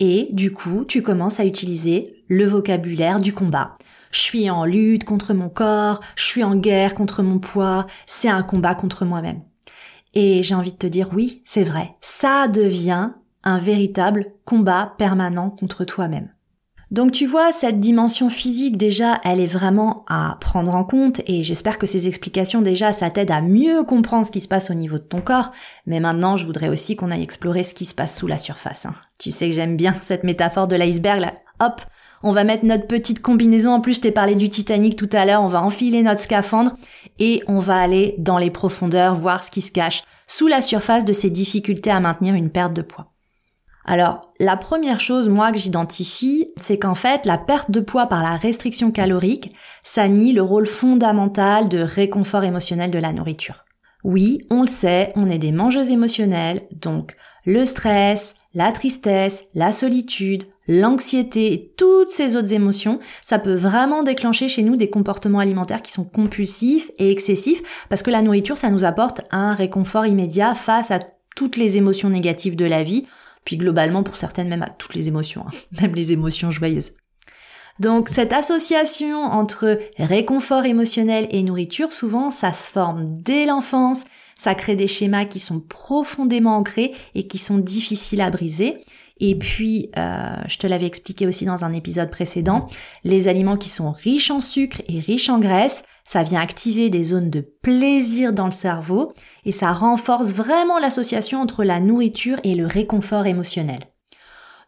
et 0.00 0.28
du 0.32 0.52
coup 0.52 0.84
tu 0.84 1.02
commences 1.02 1.40
à 1.40 1.44
utiliser 1.44 2.24
le 2.28 2.46
vocabulaire 2.46 3.20
du 3.20 3.32
combat. 3.32 3.76
Je 4.10 4.20
suis 4.20 4.50
en 4.50 4.64
lutte 4.64 5.04
contre 5.04 5.34
mon 5.34 5.48
corps, 5.48 6.00
je 6.16 6.24
suis 6.24 6.44
en 6.44 6.56
guerre 6.56 6.94
contre 6.94 7.22
mon 7.22 7.38
poids, 7.38 7.86
c'est 8.06 8.28
un 8.28 8.42
combat 8.42 8.74
contre 8.74 9.04
moi-même. 9.04 9.42
Et 10.14 10.42
j'ai 10.42 10.54
envie 10.54 10.72
de 10.72 10.76
te 10.76 10.86
dire 10.86 11.10
oui, 11.12 11.42
c'est 11.44 11.64
vrai, 11.64 11.96
ça 12.00 12.48
devient 12.48 13.10
un 13.42 13.58
véritable 13.58 14.32
combat 14.44 14.94
permanent 14.98 15.50
contre 15.50 15.84
toi-même. 15.84 16.33
Donc 16.94 17.10
tu 17.10 17.26
vois, 17.26 17.50
cette 17.50 17.80
dimension 17.80 18.28
physique 18.28 18.76
déjà, 18.76 19.20
elle 19.24 19.40
est 19.40 19.46
vraiment 19.46 20.04
à 20.06 20.38
prendre 20.40 20.72
en 20.76 20.84
compte 20.84 21.22
et 21.26 21.42
j'espère 21.42 21.76
que 21.76 21.86
ces 21.86 22.06
explications 22.06 22.62
déjà, 22.62 22.92
ça 22.92 23.10
t'aide 23.10 23.32
à 23.32 23.40
mieux 23.40 23.82
comprendre 23.82 24.24
ce 24.24 24.30
qui 24.30 24.38
se 24.38 24.46
passe 24.46 24.70
au 24.70 24.74
niveau 24.74 24.98
de 24.98 25.02
ton 25.02 25.20
corps. 25.20 25.50
Mais 25.86 25.98
maintenant, 25.98 26.36
je 26.36 26.46
voudrais 26.46 26.68
aussi 26.68 26.94
qu'on 26.94 27.10
aille 27.10 27.24
explorer 27.24 27.64
ce 27.64 27.74
qui 27.74 27.84
se 27.84 27.96
passe 27.96 28.16
sous 28.16 28.28
la 28.28 28.38
surface. 28.38 28.86
Hein. 28.86 28.94
Tu 29.18 29.32
sais 29.32 29.48
que 29.48 29.56
j'aime 29.56 29.76
bien 29.76 29.92
cette 30.02 30.22
métaphore 30.22 30.68
de 30.68 30.76
l'iceberg 30.76 31.20
là. 31.20 31.34
Hop, 31.58 31.80
on 32.22 32.30
va 32.30 32.44
mettre 32.44 32.64
notre 32.64 32.86
petite 32.86 33.20
combinaison. 33.20 33.72
En 33.72 33.80
plus, 33.80 33.94
je 33.94 34.02
t'ai 34.02 34.12
parlé 34.12 34.36
du 34.36 34.48
Titanic 34.48 34.94
tout 34.94 35.10
à 35.14 35.24
l'heure. 35.24 35.42
On 35.42 35.48
va 35.48 35.64
enfiler 35.64 36.04
notre 36.04 36.20
scaphandre 36.20 36.76
et 37.18 37.42
on 37.48 37.58
va 37.58 37.76
aller 37.76 38.14
dans 38.18 38.38
les 38.38 38.52
profondeurs, 38.52 39.16
voir 39.16 39.42
ce 39.42 39.50
qui 39.50 39.62
se 39.62 39.72
cache 39.72 40.04
sous 40.28 40.46
la 40.46 40.60
surface 40.60 41.04
de 41.04 41.12
ces 41.12 41.30
difficultés 41.30 41.90
à 41.90 41.98
maintenir 41.98 42.34
une 42.34 42.50
perte 42.50 42.72
de 42.72 42.82
poids. 42.82 43.13
Alors, 43.84 44.32
la 44.40 44.56
première 44.56 45.00
chose, 45.00 45.28
moi, 45.28 45.52
que 45.52 45.58
j'identifie, 45.58 46.48
c'est 46.60 46.78
qu'en 46.78 46.94
fait, 46.94 47.26
la 47.26 47.36
perte 47.36 47.70
de 47.70 47.80
poids 47.80 48.06
par 48.06 48.22
la 48.22 48.36
restriction 48.36 48.90
calorique, 48.90 49.52
ça 49.82 50.08
nie 50.08 50.32
le 50.32 50.42
rôle 50.42 50.66
fondamental 50.66 51.68
de 51.68 51.78
réconfort 51.78 52.44
émotionnel 52.44 52.90
de 52.90 52.98
la 52.98 53.12
nourriture. 53.12 53.64
Oui, 54.02 54.46
on 54.50 54.62
le 54.62 54.66
sait, 54.66 55.12
on 55.16 55.28
est 55.28 55.38
des 55.38 55.52
mangeuses 55.52 55.90
émotionnelles, 55.90 56.62
donc 56.72 57.16
le 57.44 57.64
stress, 57.64 58.34
la 58.54 58.72
tristesse, 58.72 59.44
la 59.54 59.72
solitude, 59.72 60.44
l'anxiété 60.68 61.74
toutes 61.76 62.10
ces 62.10 62.36
autres 62.36 62.52
émotions, 62.52 63.00
ça 63.22 63.38
peut 63.38 63.54
vraiment 63.54 64.02
déclencher 64.02 64.48
chez 64.48 64.62
nous 64.62 64.76
des 64.76 64.90
comportements 64.90 65.38
alimentaires 65.38 65.82
qui 65.82 65.92
sont 65.92 66.04
compulsifs 66.04 66.90
et 66.98 67.10
excessifs 67.10 67.62
parce 67.88 68.02
que 68.02 68.10
la 68.10 68.22
nourriture, 68.22 68.56
ça 68.56 68.70
nous 68.70 68.84
apporte 68.84 69.22
un 69.30 69.54
réconfort 69.54 70.06
immédiat 70.06 70.54
face 70.54 70.90
à 70.90 71.00
toutes 71.36 71.56
les 71.56 71.76
émotions 71.76 72.10
négatives 72.10 72.56
de 72.56 72.64
la 72.64 72.82
vie 72.82 73.06
puis 73.44 73.56
globalement 73.56 74.02
pour 74.02 74.16
certaines 74.16 74.48
même 74.48 74.62
à 74.62 74.70
toutes 74.70 74.94
les 74.94 75.08
émotions, 75.08 75.44
hein. 75.46 75.56
même 75.80 75.94
les 75.94 76.12
émotions 76.12 76.50
joyeuses. 76.50 76.92
Donc 77.80 78.08
cette 78.08 78.32
association 78.32 79.18
entre 79.24 79.80
réconfort 79.98 80.64
émotionnel 80.64 81.26
et 81.30 81.42
nourriture, 81.42 81.92
souvent 81.92 82.30
ça 82.30 82.52
se 82.52 82.70
forme 82.70 83.04
dès 83.08 83.46
l'enfance, 83.46 84.04
ça 84.36 84.54
crée 84.54 84.76
des 84.76 84.86
schémas 84.86 85.24
qui 85.24 85.40
sont 85.40 85.60
profondément 85.60 86.56
ancrés 86.56 86.92
et 87.14 87.26
qui 87.26 87.38
sont 87.38 87.58
difficiles 87.58 88.20
à 88.20 88.30
briser. 88.30 88.78
Et 89.20 89.36
puis, 89.36 89.90
euh, 89.96 90.34
je 90.48 90.58
te 90.58 90.66
l'avais 90.66 90.86
expliqué 90.86 91.26
aussi 91.26 91.44
dans 91.44 91.64
un 91.64 91.72
épisode 91.72 92.10
précédent, 92.10 92.66
les 93.04 93.28
aliments 93.28 93.56
qui 93.56 93.68
sont 93.68 93.92
riches 93.92 94.30
en 94.30 94.40
sucre 94.40 94.82
et 94.88 94.98
riches 94.98 95.28
en 95.28 95.38
graisse, 95.38 95.84
ça 96.04 96.22
vient 96.22 96.40
activer 96.40 96.90
des 96.90 97.02
zones 97.02 97.30
de 97.30 97.40
plaisir 97.40 98.32
dans 98.32 98.44
le 98.46 98.50
cerveau 98.50 99.12
et 99.44 99.52
ça 99.52 99.72
renforce 99.72 100.32
vraiment 100.32 100.78
l'association 100.78 101.40
entre 101.40 101.64
la 101.64 101.80
nourriture 101.80 102.38
et 102.44 102.54
le 102.54 102.66
réconfort 102.66 103.26
émotionnel. 103.26 103.80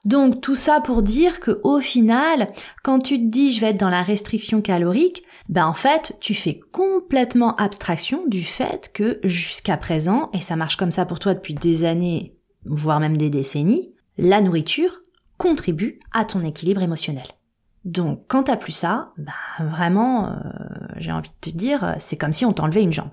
Donc 0.06 0.40
tout 0.40 0.54
ça 0.54 0.80
pour 0.80 1.02
dire 1.02 1.40
que 1.40 1.60
au 1.64 1.80
final, 1.80 2.52
quand 2.84 3.00
tu 3.00 3.18
te 3.18 3.28
dis 3.28 3.50
je 3.50 3.60
vais 3.60 3.70
être 3.70 3.80
dans 3.80 3.90
la 3.90 4.02
restriction 4.02 4.62
calorique, 4.62 5.24
ben 5.48 5.66
en 5.66 5.74
fait, 5.74 6.16
tu 6.20 6.32
fais 6.32 6.60
complètement 6.72 7.56
abstraction 7.56 8.24
du 8.26 8.42
fait 8.42 8.90
que 8.94 9.18
jusqu'à 9.24 9.76
présent, 9.76 10.30
et 10.32 10.40
ça 10.40 10.54
marche 10.54 10.76
comme 10.76 10.92
ça 10.92 11.06
pour 11.06 11.18
toi 11.18 11.34
depuis 11.34 11.54
des 11.54 11.84
années, 11.84 12.36
voire 12.64 13.00
même 13.00 13.16
des 13.16 13.30
décennies, 13.30 13.92
la 14.16 14.40
nourriture 14.40 15.00
contribue 15.38 15.98
à 16.12 16.24
ton 16.24 16.44
équilibre 16.44 16.82
émotionnel. 16.82 17.26
Donc 17.86 18.24
quand 18.26 18.42
t'as 18.42 18.56
plus 18.56 18.72
ça, 18.72 19.12
bah 19.16 19.32
vraiment, 19.60 20.26
euh, 20.26 20.32
j'ai 20.96 21.12
envie 21.12 21.30
de 21.30 21.50
te 21.50 21.56
dire, 21.56 21.94
c'est 21.98 22.16
comme 22.16 22.32
si 22.32 22.44
on 22.44 22.52
t'enlevait 22.52 22.82
une 22.82 22.92
jambe. 22.92 23.10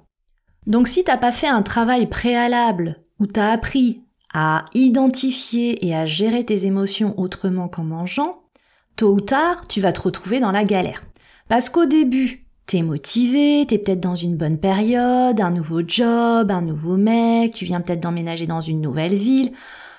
Donc 0.65 0.87
si 0.87 1.03
t'as 1.03 1.17
pas 1.17 1.31
fait 1.31 1.47
un 1.47 1.61
travail 1.61 2.07
préalable 2.07 3.03
où 3.19 3.27
t'as 3.27 3.51
appris 3.51 4.01
à 4.33 4.65
identifier 4.73 5.85
et 5.85 5.95
à 5.95 6.07
gérer 6.07 6.43
tes 6.43 6.65
émotions 6.65 7.13
autrement 7.19 7.67
qu'en 7.67 7.83
mangeant, 7.83 8.41
tôt 8.95 9.13
ou 9.13 9.21
tard, 9.21 9.67
tu 9.67 9.79
vas 9.79 9.93
te 9.93 10.01
retrouver 10.01 10.39
dans 10.39 10.51
la 10.51 10.63
galère. 10.63 11.03
Parce 11.49 11.69
qu'au 11.69 11.85
début, 11.85 12.47
t'es 12.65 12.81
motivé, 12.81 13.65
t'es 13.67 13.77
peut-être 13.77 13.99
dans 13.99 14.15
une 14.15 14.37
bonne 14.37 14.57
période, 14.57 15.39
un 15.39 15.51
nouveau 15.51 15.81
job, 15.85 16.49
un 16.49 16.61
nouveau 16.61 16.97
mec, 16.97 17.53
tu 17.53 17.65
viens 17.65 17.81
peut-être 17.81 17.99
d'emménager 17.99 18.47
dans 18.47 18.61
une 18.61 18.81
nouvelle 18.81 19.13
ville, 19.13 19.51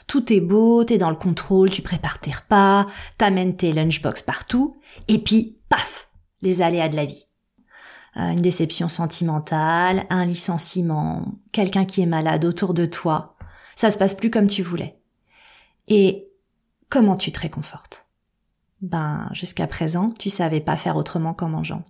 tout 0.06 0.32
est 0.32 0.40
beau, 0.40 0.84
t'es 0.84 0.99
dans 0.99 1.11
le 1.11 1.16
contrôle, 1.16 1.70
tu 1.70 1.82
prépares 1.82 2.20
tes 2.20 2.32
repas, 2.32 2.87
t'amènes 3.18 3.56
tes 3.56 3.73
lunchbox 3.73 4.23
partout, 4.23 4.76
et 5.08 5.18
puis, 5.18 5.58
paf, 5.68 6.08
les 6.42 6.62
aléas 6.62 6.88
de 6.88 6.96
la 6.96 7.06
vie. 7.06 7.26
Euh, 8.16 8.30
une 8.30 8.40
déception 8.40 8.88
sentimentale, 8.88 10.04
un 10.11 10.25
licenciement, 10.25 11.34
quelqu'un 11.52 11.84
qui 11.84 12.00
est 12.00 12.06
malade 12.06 12.44
autour 12.44 12.75
de 12.75 12.87
toi, 12.87 13.37
ça 13.75 13.90
se 13.90 13.99
passe 13.99 14.14
plus 14.14 14.30
comme 14.30 14.46
tu 14.46 14.62
voulais. 14.62 14.99
Et 15.88 16.28
comment 16.88 17.16
tu 17.16 17.32
te 17.32 17.40
réconfortes? 17.40 18.06
Ben, 18.82 19.28
jusqu'à 19.32 19.66
présent, 19.66 20.11
tu 20.18 20.30
savais 20.30 20.61
pas 20.61 20.76
faire 20.76 20.96
autrement 20.96 21.34
qu'en 21.34 21.49
mangeant. 21.49 21.84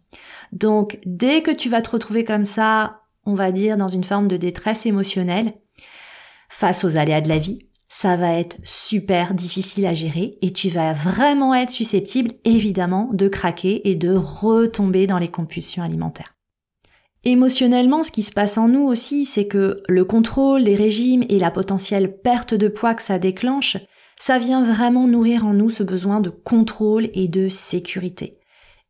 Donc, 0.53 0.99
dès 1.05 1.43
que 1.43 1.51
tu 1.51 1.69
vas 1.69 1.83
te 1.83 1.91
retrouver 1.91 2.25
comme 2.25 2.45
ça, 2.45 3.03
on 3.27 3.35
va 3.35 3.53
dire 3.53 3.77
dans 3.77 3.89
une 3.89 4.05
forme 4.05 4.29
de 4.29 4.37
détresse 4.37 4.87
émotionnelle, 4.87 5.53
face 6.49 6.85
aux 6.85 6.97
aléas 6.97 7.21
de 7.21 7.29
la 7.29 7.39
vie, 7.39 7.69
ça 7.97 8.17
va 8.17 8.33
être 8.33 8.57
super 8.65 9.35
difficile 9.35 9.87
à 9.87 9.95
gérer 9.95 10.37
et 10.43 10.53
tu 10.53 10.69
vas 10.69 10.95
vraiment 10.95 11.55
être 11.55 11.71
susceptible, 11.71 12.33
évidemment, 12.45 13.09
de 13.13 13.29
craquer 13.29 13.89
et 13.89 13.95
de 13.95 14.13
retomber 14.13 15.07
dans 15.07 15.19
les 15.19 15.29
compulsions 15.29 15.85
alimentaires. 15.85 16.35
Émotionnellement, 17.23 18.03
ce 18.03 18.11
qui 18.11 18.25
se 18.25 18.33
passe 18.33 18.59
en 18.59 18.67
nous 18.67 18.83
aussi, 18.83 19.25
c'est 19.25 19.47
que 19.47 19.81
le 19.89 20.05
contrôle 20.05 20.63
les 20.63 20.75
régimes 20.75 21.23
et 21.29 21.39
la 21.39 21.53
potentielle 21.53 22.21
perte 22.21 22.53
de 22.53 22.67
poids 22.67 22.95
que 22.95 23.03
ça 23.03 23.21
déclenche, 23.21 23.77
ça 24.19 24.41
vient 24.41 24.65
vraiment 24.65 25.07
nourrir 25.07 25.47
en 25.47 25.55
nous 25.55 25.71
ce 25.71 25.85
besoin 25.85 26.19
de 26.19 26.31
contrôle 26.31 27.11
et 27.15 27.29
de 27.29 27.49
sécurité. 27.49 28.41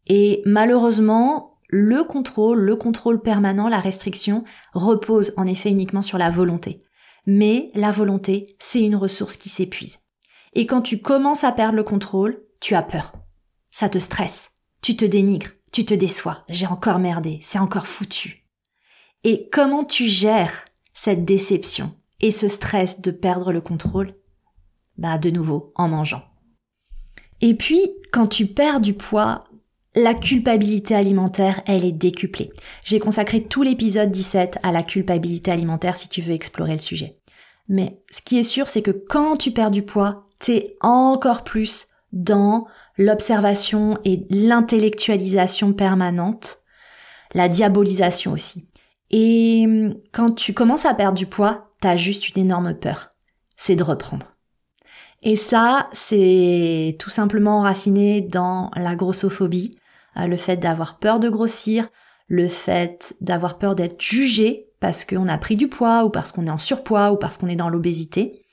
Et 0.06 0.40
malheureusement, 0.46 1.58
le 1.68 2.04
contrôle, 2.04 2.58
le 2.58 2.76
contrôle 2.76 3.20
permanent, 3.20 3.68
la 3.68 3.80
restriction 3.80 4.44
repose 4.72 5.34
en 5.36 5.46
effet 5.46 5.68
uniquement 5.68 6.02
sur 6.02 6.16
la 6.16 6.30
volonté. 6.30 6.84
Mais 7.26 7.70
la 7.74 7.90
volonté, 7.90 8.56
c'est 8.58 8.82
une 8.82 8.96
ressource 8.96 9.36
qui 9.36 9.48
s'épuise. 9.48 9.98
Et 10.52 10.66
quand 10.66 10.82
tu 10.82 11.00
commences 11.00 11.44
à 11.44 11.52
perdre 11.52 11.76
le 11.76 11.84
contrôle, 11.84 12.42
tu 12.60 12.74
as 12.74 12.82
peur. 12.82 13.12
Ça 13.70 13.88
te 13.88 13.98
stresse. 13.98 14.50
Tu 14.82 14.96
te 14.96 15.04
dénigres. 15.04 15.50
Tu 15.72 15.84
te 15.84 15.94
déçois. 15.94 16.44
J'ai 16.48 16.66
encore 16.66 16.98
merdé. 16.98 17.38
C'est 17.42 17.58
encore 17.58 17.86
foutu. 17.86 18.46
Et 19.24 19.48
comment 19.50 19.84
tu 19.84 20.06
gères 20.06 20.66
cette 20.92 21.24
déception 21.24 21.94
et 22.20 22.30
ce 22.30 22.48
stress 22.48 23.00
de 23.00 23.10
perdre 23.10 23.52
le 23.52 23.60
contrôle? 23.60 24.14
Bah, 24.96 25.18
de 25.18 25.30
nouveau, 25.30 25.72
en 25.74 25.88
mangeant. 25.88 26.22
Et 27.40 27.54
puis, 27.54 27.90
quand 28.12 28.26
tu 28.28 28.46
perds 28.46 28.80
du 28.80 28.94
poids, 28.94 29.44
la 29.94 30.14
culpabilité 30.14 30.94
alimentaire, 30.94 31.62
elle 31.66 31.84
est 31.84 31.92
décuplée. 31.92 32.52
J'ai 32.82 32.98
consacré 32.98 33.42
tout 33.44 33.62
l'épisode 33.62 34.10
17 34.10 34.58
à 34.62 34.72
la 34.72 34.82
culpabilité 34.82 35.50
alimentaire 35.50 35.96
si 35.96 36.08
tu 36.08 36.20
veux 36.20 36.32
explorer 36.32 36.72
le 36.72 36.80
sujet. 36.80 37.18
Mais 37.68 38.02
ce 38.10 38.20
qui 38.20 38.38
est 38.38 38.42
sûr, 38.42 38.68
c'est 38.68 38.82
que 38.82 38.90
quand 38.90 39.36
tu 39.36 39.52
perds 39.52 39.70
du 39.70 39.82
poids, 39.82 40.26
t'es 40.38 40.76
encore 40.80 41.44
plus 41.44 41.86
dans 42.12 42.66
l'observation 42.98 43.96
et 44.04 44.26
l'intellectualisation 44.30 45.72
permanente, 45.72 46.58
la 47.34 47.48
diabolisation 47.48 48.32
aussi. 48.32 48.68
Et 49.10 49.66
quand 50.12 50.34
tu 50.34 50.54
commences 50.54 50.86
à 50.86 50.94
perdre 50.94 51.18
du 51.18 51.26
poids, 51.26 51.70
t'as 51.80 51.96
juste 51.96 52.28
une 52.28 52.42
énorme 52.42 52.74
peur. 52.74 53.10
C'est 53.56 53.76
de 53.76 53.82
reprendre. 53.82 54.34
Et 55.22 55.36
ça, 55.36 55.88
c'est 55.92 56.96
tout 56.98 57.10
simplement 57.10 57.60
enraciné 57.60 58.20
dans 58.20 58.70
la 58.76 58.94
grossophobie, 58.94 59.78
le 60.16 60.36
fait 60.36 60.56
d'avoir 60.56 60.98
peur 60.98 61.20
de 61.20 61.28
grossir, 61.28 61.86
le 62.28 62.48
fait 62.48 63.16
d'avoir 63.20 63.58
peur 63.58 63.74
d'être 63.74 64.00
jugé 64.00 64.68
parce 64.80 65.04
qu'on 65.04 65.28
a 65.28 65.38
pris 65.38 65.56
du 65.56 65.68
poids 65.68 66.04
ou 66.04 66.10
parce 66.10 66.32
qu'on 66.32 66.46
est 66.46 66.50
en 66.50 66.58
surpoids 66.58 67.12
ou 67.12 67.16
parce 67.16 67.38
qu'on 67.38 67.48
est 67.48 67.56
dans 67.56 67.68
l'obésité. 67.68 68.44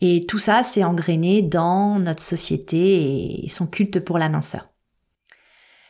Et 0.00 0.26
tout 0.26 0.38
ça, 0.38 0.62
c'est 0.62 0.84
engrainé 0.84 1.42
dans 1.42 1.98
notre 1.98 2.22
société 2.22 3.44
et 3.44 3.48
son 3.48 3.66
culte 3.66 4.00
pour 4.00 4.18
la 4.18 4.28
minceur. 4.28 4.68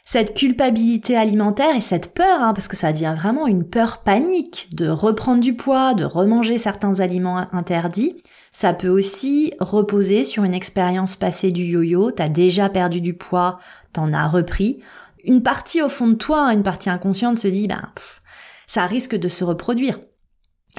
Cette 0.06 0.34
culpabilité 0.34 1.16
alimentaire 1.16 1.74
et 1.74 1.80
cette 1.80 2.12
peur, 2.12 2.42
hein, 2.42 2.52
parce 2.52 2.68
que 2.68 2.76
ça 2.76 2.92
devient 2.92 3.14
vraiment 3.16 3.46
une 3.46 3.64
peur 3.64 4.02
panique 4.02 4.68
de 4.72 4.86
reprendre 4.86 5.40
du 5.40 5.54
poids, 5.54 5.94
de 5.94 6.04
remanger 6.04 6.58
certains 6.58 7.00
aliments 7.00 7.46
interdits, 7.52 8.22
ça 8.52 8.74
peut 8.74 8.88
aussi 8.88 9.54
reposer 9.60 10.22
sur 10.22 10.44
une 10.44 10.54
expérience 10.54 11.16
passée 11.16 11.50
du 11.50 11.64
yo-yo, 11.64 12.10
t'as 12.10 12.28
déjà 12.28 12.68
perdu 12.68 13.00
du 13.00 13.14
poids, 13.14 13.58
t'en 13.94 14.12
as 14.12 14.28
repris, 14.28 14.80
une 15.24 15.42
partie 15.42 15.82
au 15.82 15.88
fond 15.88 16.08
de 16.08 16.14
toi, 16.14 16.52
une 16.52 16.62
partie 16.62 16.90
inconsciente 16.90 17.38
se 17.38 17.48
dit, 17.48 17.68
ben, 17.68 17.92
ça 18.66 18.86
risque 18.86 19.16
de 19.16 19.28
se 19.28 19.44
reproduire. 19.44 20.00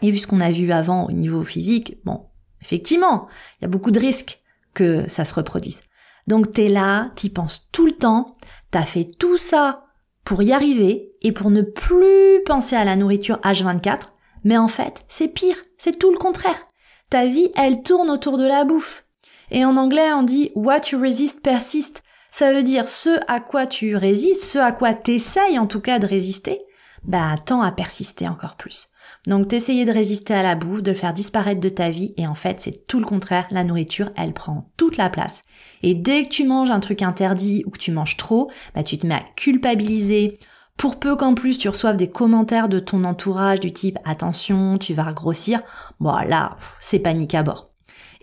Et 0.02 0.12
vu 0.12 0.18
ce 0.18 0.28
qu'on 0.28 0.42
a 0.42 0.52
vu 0.52 0.72
avant 0.72 1.06
au 1.06 1.12
niveau 1.12 1.44
physique, 1.44 1.98
bon, 2.04 2.26
effectivement, 2.62 3.28
il 3.58 3.64
y 3.64 3.66
a 3.66 3.70
beaucoup 3.70 3.92
de 3.92 4.00
risques 4.00 4.42
que 4.74 5.08
ça 5.08 5.24
se 5.24 5.34
reproduise. 5.34 5.82
Donc 6.28 6.52
t'es 6.52 6.68
là, 6.68 7.12
t'y 7.16 7.30
penses 7.30 7.70
tout 7.72 7.86
le 7.86 7.94
temps, 7.94 8.36
t'as 8.72 8.86
fait 8.86 9.06
tout 9.06 9.38
ça 9.38 9.86
pour 10.24 10.42
y 10.42 10.52
arriver 10.52 11.14
et 11.22 11.32
pour 11.32 11.52
ne 11.52 11.62
plus 11.62 12.44
penser 12.46 12.76
à 12.76 12.84
la 12.84 12.96
nourriture 12.96 13.38
H24, 13.44 14.10
mais 14.44 14.58
en 14.58 14.68
fait, 14.68 15.06
c'est 15.08 15.28
pire, 15.28 15.58
c'est 15.78 15.98
tout 15.98 16.12
le 16.12 16.18
contraire. 16.18 16.68
Ta 17.10 17.26
vie, 17.26 17.52
elle 17.56 17.84
tourne 17.84 18.10
autour 18.10 18.38
de 18.38 18.46
la 18.46 18.64
bouffe. 18.64 19.06
Et 19.52 19.64
en 19.64 19.78
anglais, 19.78 20.12
on 20.14 20.24
dit 20.24 20.52
what 20.56 20.90
you 20.92 21.00
resist 21.00 21.42
persist. 21.42 22.04
Ça 22.38 22.52
veut 22.52 22.64
dire 22.64 22.90
ce 22.90 23.18
à 23.30 23.40
quoi 23.40 23.66
tu 23.66 23.96
résistes, 23.96 24.44
ce 24.44 24.60
à 24.60 24.74
quoi 24.74 24.94
t'essayes 24.94 25.58
en 25.58 25.68
tout 25.68 25.80
cas 25.80 26.00
de 26.00 26.06
résister, 26.06 26.60
bah 27.06 27.38
tend 27.46 27.62
à 27.62 27.72
persister 27.72 28.28
encore 28.28 28.58
plus. 28.58 28.90
Donc 29.26 29.48
t'essayer 29.48 29.86
de 29.86 29.94
résister 29.94 30.34
à 30.34 30.44
la 30.44 30.56
bouffe, 30.56 30.84
de 30.84 30.92
le 30.92 30.98
faire 30.98 31.14
disparaître 31.14 31.62
de 31.62 31.70
ta 31.70 31.90
vie, 31.90 32.14
et 32.18 32.28
en 32.28 32.36
fait 32.36 32.60
c'est 32.60 32.88
tout 32.88 33.00
le 33.00 33.06
contraire, 33.06 33.48
la 33.52 33.64
nourriture 33.64 34.12
elle 34.18 34.34
prend 34.34 34.70
toute 34.76 34.98
la 34.98 35.10
place. 35.10 35.44
Et 35.82 35.94
dès 35.94 36.26
que 36.26 36.30
tu 36.30 36.44
manges 36.44 36.72
un 36.72 36.82
truc 36.82 37.04
interdit 37.04 37.64
ou 37.66 37.70
que 37.70 37.80
tu 37.80 37.94
manges 37.94 38.18
trop, 38.18 38.52
bah 38.76 38.84
tu 38.84 38.98
te 38.98 39.08
mets 39.08 39.16
à 39.16 39.24
culpabiliser, 39.38 40.38
pour 40.76 41.00
peu 41.00 41.16
qu'en 41.16 41.36
plus 41.36 41.58
tu 41.58 41.70
reçoives 41.70 41.96
des 41.96 42.10
commentaires 42.10 42.68
de 42.68 42.80
ton 42.80 43.06
entourage 43.06 43.62
du 43.62 43.72
type 43.72 43.98
attention, 44.04 44.78
tu 44.78 44.94
vas 44.94 45.14
grossir, 45.14 45.62
bon 46.02 46.12
là, 46.12 46.58
c'est 46.82 47.00
panique 47.00 47.34
à 47.34 47.44
bord. 47.44 47.72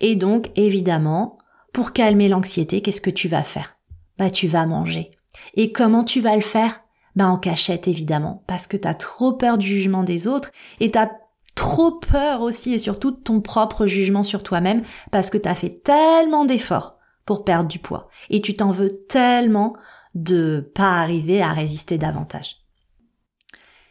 Et 0.00 0.16
donc 0.16 0.50
évidemment, 0.54 1.38
pour 1.73 1.95
calmer 1.95 2.28
l'anxiété, 2.28 2.83
qu'est-ce 2.83 3.00
que 3.00 3.09
tu 3.09 3.28
vas 3.28 3.42
faire? 3.42 3.78
Bah 4.19 4.31
tu 4.31 4.47
vas 4.47 4.66
manger. 4.66 5.11
Et 5.54 5.73
comment 5.73 6.04
tu 6.04 6.21
vas 6.21 6.37
le 6.37 6.42
faire? 6.42 6.81
Bah 7.16 7.26
en 7.26 7.37
cachette 7.37 7.88
évidemment, 7.88 8.42
parce 8.47 8.66
que 8.66 8.76
t'as 8.76 8.95
trop 8.95 9.33
peur 9.33 9.59
du 9.59 9.66
jugement 9.66 10.02
des 10.02 10.26
autres 10.26 10.50
et 10.81 10.90
t'as 10.90 11.11
trop 11.54 11.92
peur 11.92 12.40
aussi 12.40 12.73
et 12.73 12.78
surtout 12.78 13.11
de 13.11 13.16
ton 13.16 13.40
propre 13.40 13.87
jugement 13.87 14.23
sur 14.23 14.42
toi-même 14.42 14.83
parce 15.11 15.28
que 15.28 15.38
t'as 15.38 15.54
fait 15.54 15.83
tellement 15.85 16.45
d'efforts 16.45 16.97
pour 17.26 17.45
perdre 17.45 17.69
du 17.69 17.78
poids 17.78 18.09
et 18.31 18.40
tu 18.40 18.54
t'en 18.54 18.71
veux 18.71 19.04
tellement 19.09 19.75
de 20.14 20.71
pas 20.75 21.00
arriver 21.00 21.42
à 21.42 21.52
résister 21.52 21.99
davantage. 21.99 22.57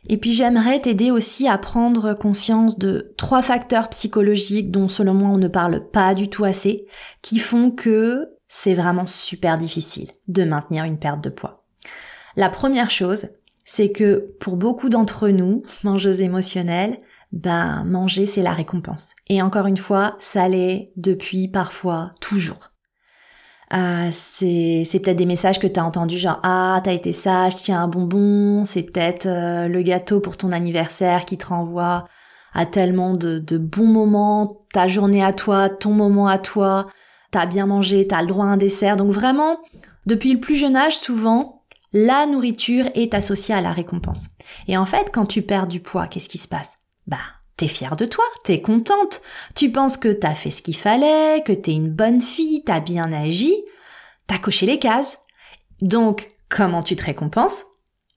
Et 0.07 0.17
puis 0.17 0.33
j'aimerais 0.33 0.79
t'aider 0.79 1.11
aussi 1.11 1.47
à 1.47 1.57
prendre 1.59 2.13
conscience 2.13 2.77
de 2.77 3.13
trois 3.17 3.43
facteurs 3.43 3.89
psychologiques 3.89 4.71
dont 4.71 4.87
selon 4.87 5.13
moi 5.13 5.29
on 5.29 5.37
ne 5.37 5.47
parle 5.47 5.89
pas 5.91 6.15
du 6.15 6.27
tout 6.27 6.43
assez, 6.43 6.85
qui 7.21 7.37
font 7.37 7.69
que 7.69 8.29
c'est 8.53 8.73
vraiment 8.73 9.05
super 9.05 9.57
difficile 9.57 10.11
de 10.27 10.43
maintenir 10.43 10.83
une 10.83 10.99
perte 10.99 11.23
de 11.23 11.29
poids. 11.29 11.63
La 12.35 12.49
première 12.49 12.89
chose, 12.89 13.29
c'est 13.63 13.93
que 13.93 14.35
pour 14.41 14.57
beaucoup 14.57 14.89
d'entre 14.89 15.29
nous, 15.29 15.63
mangeuses 15.85 16.21
émotionnelles, 16.21 16.99
ben 17.31 17.85
manger 17.85 18.25
c'est 18.25 18.41
la 18.41 18.51
récompense. 18.51 19.15
Et 19.29 19.41
encore 19.41 19.67
une 19.67 19.77
fois, 19.77 20.17
ça 20.19 20.49
l'est 20.49 20.91
depuis 20.97 21.47
parfois 21.47 22.11
toujours. 22.19 22.73
Euh, 23.73 24.09
c'est 24.11 24.83
c'est 24.83 24.99
peut-être 24.99 25.15
des 25.15 25.25
messages 25.25 25.57
que 25.57 25.67
t'as 25.67 25.83
entendus 25.83 26.17
genre 26.17 26.41
ah 26.43 26.81
t'as 26.83 26.91
été 26.91 27.13
sage 27.13 27.55
tiens 27.55 27.83
un 27.83 27.87
bonbon 27.87 28.65
c'est 28.65 28.83
peut-être 28.83 29.27
euh, 29.27 29.69
le 29.69 29.81
gâteau 29.81 30.19
pour 30.19 30.35
ton 30.35 30.51
anniversaire 30.51 31.23
qui 31.23 31.37
te 31.37 31.45
renvoie 31.45 32.03
à 32.53 32.65
tellement 32.65 33.13
de, 33.13 33.39
de 33.39 33.57
bons 33.57 33.87
moments 33.87 34.59
ta 34.73 34.89
journée 34.89 35.23
à 35.23 35.31
toi 35.31 35.69
ton 35.69 35.93
moment 35.93 36.27
à 36.27 36.37
toi 36.37 36.87
t'as 37.31 37.45
bien 37.45 37.65
mangé 37.65 38.05
t'as 38.07 38.21
le 38.21 38.27
droit 38.27 38.45
à 38.45 38.49
un 38.49 38.57
dessert 38.57 38.95
donc 38.97 39.11
vraiment 39.11 39.59
depuis 40.05 40.33
le 40.33 40.39
plus 40.39 40.55
jeune 40.55 40.75
âge 40.75 40.97
souvent 40.97 41.61
la 41.93 42.25
nourriture 42.25 42.85
est 42.95 43.13
associée 43.13 43.53
à 43.53 43.61
la 43.61 43.73
récompense. 43.73 44.27
Et 44.67 44.77
en 44.77 44.85
fait, 44.85 45.09
quand 45.13 45.25
tu 45.25 45.41
perds 45.41 45.67
du 45.67 45.81
poids, 45.81 46.07
qu'est-ce 46.07 46.29
qui 46.29 46.37
se 46.37 46.47
passe? 46.47 46.77
Bah, 47.07 47.17
t'es 47.57 47.67
fière 47.67 47.95
de 47.95 48.05
toi, 48.05 48.23
t'es 48.43 48.61
contente, 48.61 49.21
tu 49.55 49.71
penses 49.71 49.97
que 49.97 50.11
t'as 50.11 50.33
fait 50.33 50.51
ce 50.51 50.61
qu'il 50.61 50.77
fallait, 50.77 51.43
que 51.45 51.51
t'es 51.51 51.73
une 51.73 51.91
bonne 51.91 52.21
fille, 52.21 52.63
t'as 52.63 52.79
bien 52.79 53.11
agi, 53.11 53.53
t'as 54.27 54.37
coché 54.37 54.65
les 54.65 54.79
cases. 54.79 55.19
Donc, 55.81 56.31
comment 56.49 56.83
tu 56.83 56.95
te 56.95 57.03
récompenses? 57.03 57.65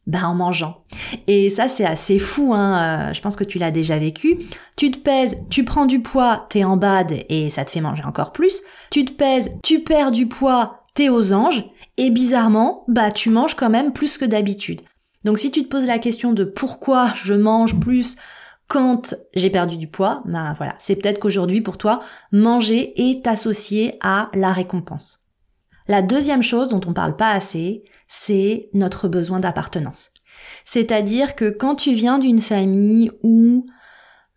Bah 0.07 0.27
en 0.29 0.35
mangeant. 0.35 0.83
Et 1.27 1.51
ça 1.51 1.69
c'est 1.69 1.85
assez 1.85 2.19
fou, 2.19 2.55
hein. 2.55 3.09
Euh, 3.09 3.13
je 3.13 3.21
pense 3.21 3.37
que 3.37 3.45
tu 3.45 3.59
l'as 3.59 3.71
déjà 3.71 3.99
vécu. 3.99 4.39
Tu 4.77 4.91
te 4.91 4.99
pèses, 4.99 5.39
tu 5.51 5.65
prends 5.65 5.87
du 5.87 6.01
poids, 6.01 6.47
t'es 6.51 6.65
en 6.65 6.77
bad 6.77 7.15
et 7.29 7.49
ça 7.49 7.65
te 7.65 7.71
fait 7.71 7.81
manger 7.81 8.05
encore 8.05 8.33
plus. 8.33 8.63
Tu 8.91 9.05
te 9.05 9.13
pèses, 9.13 9.51
tu 9.63 9.81
perds 9.81 10.11
du 10.11 10.27
poids, 10.27 10.85
t'es 10.95 11.09
aux 11.09 11.33
anges 11.33 11.65
et 11.97 12.11
bizarrement, 12.11 12.85
bah 12.89 13.11
tu 13.11 13.31
manges 13.31 13.55
quand 13.55 13.71
même 13.71 13.93
plus 13.93 14.19
que 14.19 14.25
d'habitude. 14.25 14.83
Donc 15.25 15.39
si 15.39 15.51
tu 15.51 15.65
te 15.65 15.69
poses 15.69 15.87
la 15.87 15.99
question 15.99 16.33
de 16.33 16.45
pourquoi 16.45 17.13
je 17.15 17.35
mange 17.35 17.81
plus 17.81 18.17
quand 18.69 19.15
j'ai 19.35 19.51
perdu 19.51 19.77
du 19.77 19.89
poids, 19.89 20.23
bah 20.27 20.55
voilà, 20.57 20.75
c'est 20.79 20.97
peut-être 20.97 21.19
qu'aujourd'hui 21.19 21.61
pour 21.61 21.79
toi, 21.79 22.01
manger 22.33 22.93
est 22.97 23.27
associé 23.27 23.99
à 24.01 24.31
la 24.35 24.53
récompense. 24.53 25.21
La 25.87 26.01
deuxième 26.01 26.43
chose 26.43 26.69
dont 26.69 26.81
on 26.87 26.95
parle 26.95 27.17
pas 27.17 27.31
assez, 27.31 27.85
c'est 28.09 28.69
notre 28.73 29.09
besoin 29.09 29.41
d'appartenance. 29.41 30.11
C'est-à-dire 30.65 31.35
que 31.35 31.51
quand 31.51 31.75
tu 31.75 31.95
viens 31.95 32.19
d'une 32.19 32.41
famille 32.41 33.11
où 33.23 33.67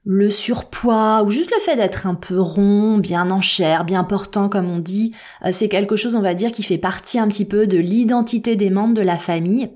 le 0.10 0.30
surpoids 0.30 1.23
ou 1.23 1.30
juste 1.30 1.51
le 1.51 1.60
fait 1.60 1.75
d'être 1.75 2.08
un 2.08 2.15
peu 2.15 2.39
rond, 2.39 2.97
bien 2.97 3.30
en 3.30 3.41
chair, 3.41 3.84
bien 3.84 4.06
portant 4.06 4.47
comme 4.47 4.69
on 4.69 4.80
dit, 4.80 5.13
euh, 5.45 5.49
c'est 5.51 5.67
quelque 5.67 5.97
chose 5.97 6.15
on 6.15 6.21
va 6.21 6.34
dire 6.34 6.53
qui 6.53 6.63
fait 6.63 6.77
partie 6.77 7.19
un 7.19 7.27
petit 7.27 7.45
peu 7.45 7.67
de 7.67 7.77
l'identité 7.77 8.56
des 8.56 8.69
membres 8.69 8.93
de 8.93 9.01
la 9.01 9.17
famille, 9.17 9.69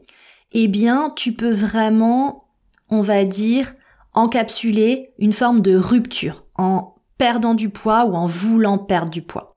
eh 0.54 0.68
bien 0.70 1.12
tu 1.16 1.34
peux 1.34 1.52
vraiment, 1.52 2.48
on 2.90 3.02
va 3.02 3.26
dire, 3.26 3.74
encapsuler 4.14 5.14
une 5.20 5.34
forme 5.34 5.60
de 5.60 5.76
rupture 5.76 6.46
en 6.56 6.96
perdant 7.18 7.54
du 7.54 7.70
poids 7.70 8.06
ou 8.06 8.16
en 8.16 8.26
voulant 8.26 8.78
perdre 8.78 9.12
du 9.12 9.22
poids. 9.22 9.51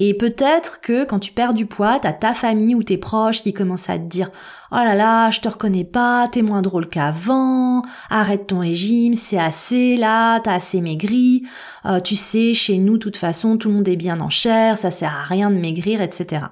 Et 0.00 0.14
peut-être 0.14 0.80
que 0.80 1.04
quand 1.04 1.18
tu 1.18 1.32
perds 1.32 1.54
du 1.54 1.66
poids, 1.66 1.98
t'as 2.00 2.12
ta 2.12 2.32
famille 2.32 2.76
ou 2.76 2.84
tes 2.84 2.98
proches 2.98 3.42
qui 3.42 3.52
commencent 3.52 3.90
à 3.90 3.98
te 3.98 4.04
dire 4.04 4.30
«Oh 4.72 4.76
là 4.76 4.94
là, 4.94 5.30
je 5.30 5.40
te 5.40 5.48
reconnais 5.48 5.84
pas, 5.84 6.28
t'es 6.28 6.42
moins 6.42 6.62
drôle 6.62 6.88
qu'avant, 6.88 7.82
arrête 8.08 8.46
ton 8.46 8.60
régime, 8.60 9.14
c'est 9.14 9.38
assez 9.38 9.96
là, 9.96 10.38
t'as 10.38 10.54
assez 10.54 10.80
maigri, 10.80 11.42
euh, 11.84 11.98
tu 11.98 12.14
sais, 12.14 12.54
chez 12.54 12.78
nous, 12.78 12.94
de 12.94 13.02
toute 13.02 13.16
façon, 13.16 13.56
tout 13.56 13.68
le 13.68 13.74
monde 13.74 13.88
est 13.88 13.96
bien 13.96 14.20
en 14.20 14.30
chair, 14.30 14.78
ça 14.78 14.92
sert 14.92 15.12
à 15.12 15.24
rien 15.24 15.50
de 15.50 15.56
maigrir, 15.56 16.00
etc.» 16.00 16.42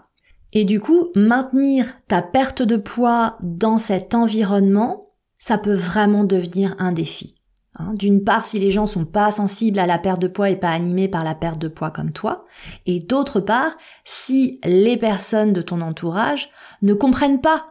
Et 0.52 0.64
du 0.64 0.80
coup, 0.80 1.08
maintenir 1.14 1.86
ta 2.08 2.22
perte 2.22 2.62
de 2.62 2.76
poids 2.76 3.36
dans 3.42 3.78
cet 3.78 4.14
environnement, 4.14 5.10
ça 5.38 5.58
peut 5.58 5.74
vraiment 5.74 6.24
devenir 6.24 6.74
un 6.78 6.92
défi. 6.92 7.35
Hein, 7.78 7.92
d'une 7.94 8.24
part, 8.24 8.46
si 8.46 8.58
les 8.58 8.70
gens 8.70 8.86
sont 8.86 9.04
pas 9.04 9.30
sensibles 9.30 9.78
à 9.78 9.86
la 9.86 9.98
perte 9.98 10.20
de 10.20 10.28
poids 10.28 10.48
et 10.48 10.56
pas 10.56 10.70
animés 10.70 11.08
par 11.08 11.24
la 11.24 11.34
perte 11.34 11.58
de 11.58 11.68
poids 11.68 11.90
comme 11.90 12.12
toi, 12.12 12.46
et 12.86 13.00
d'autre 13.00 13.40
part, 13.40 13.76
si 14.04 14.60
les 14.64 14.96
personnes 14.96 15.52
de 15.52 15.60
ton 15.60 15.82
entourage 15.82 16.48
ne 16.80 16.94
comprennent 16.94 17.40
pas 17.40 17.66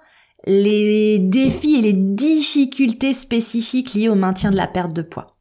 les 0.46 1.18
défis 1.18 1.78
et 1.78 1.82
les 1.82 1.94
difficultés 1.94 3.14
spécifiques 3.14 3.96
liées 3.96 4.10
au 4.10 4.16
maintien 4.16 4.52
de 4.52 4.58
la 4.58 4.68
perte 4.68 4.94
de 4.94 5.02
poids. 5.02 5.38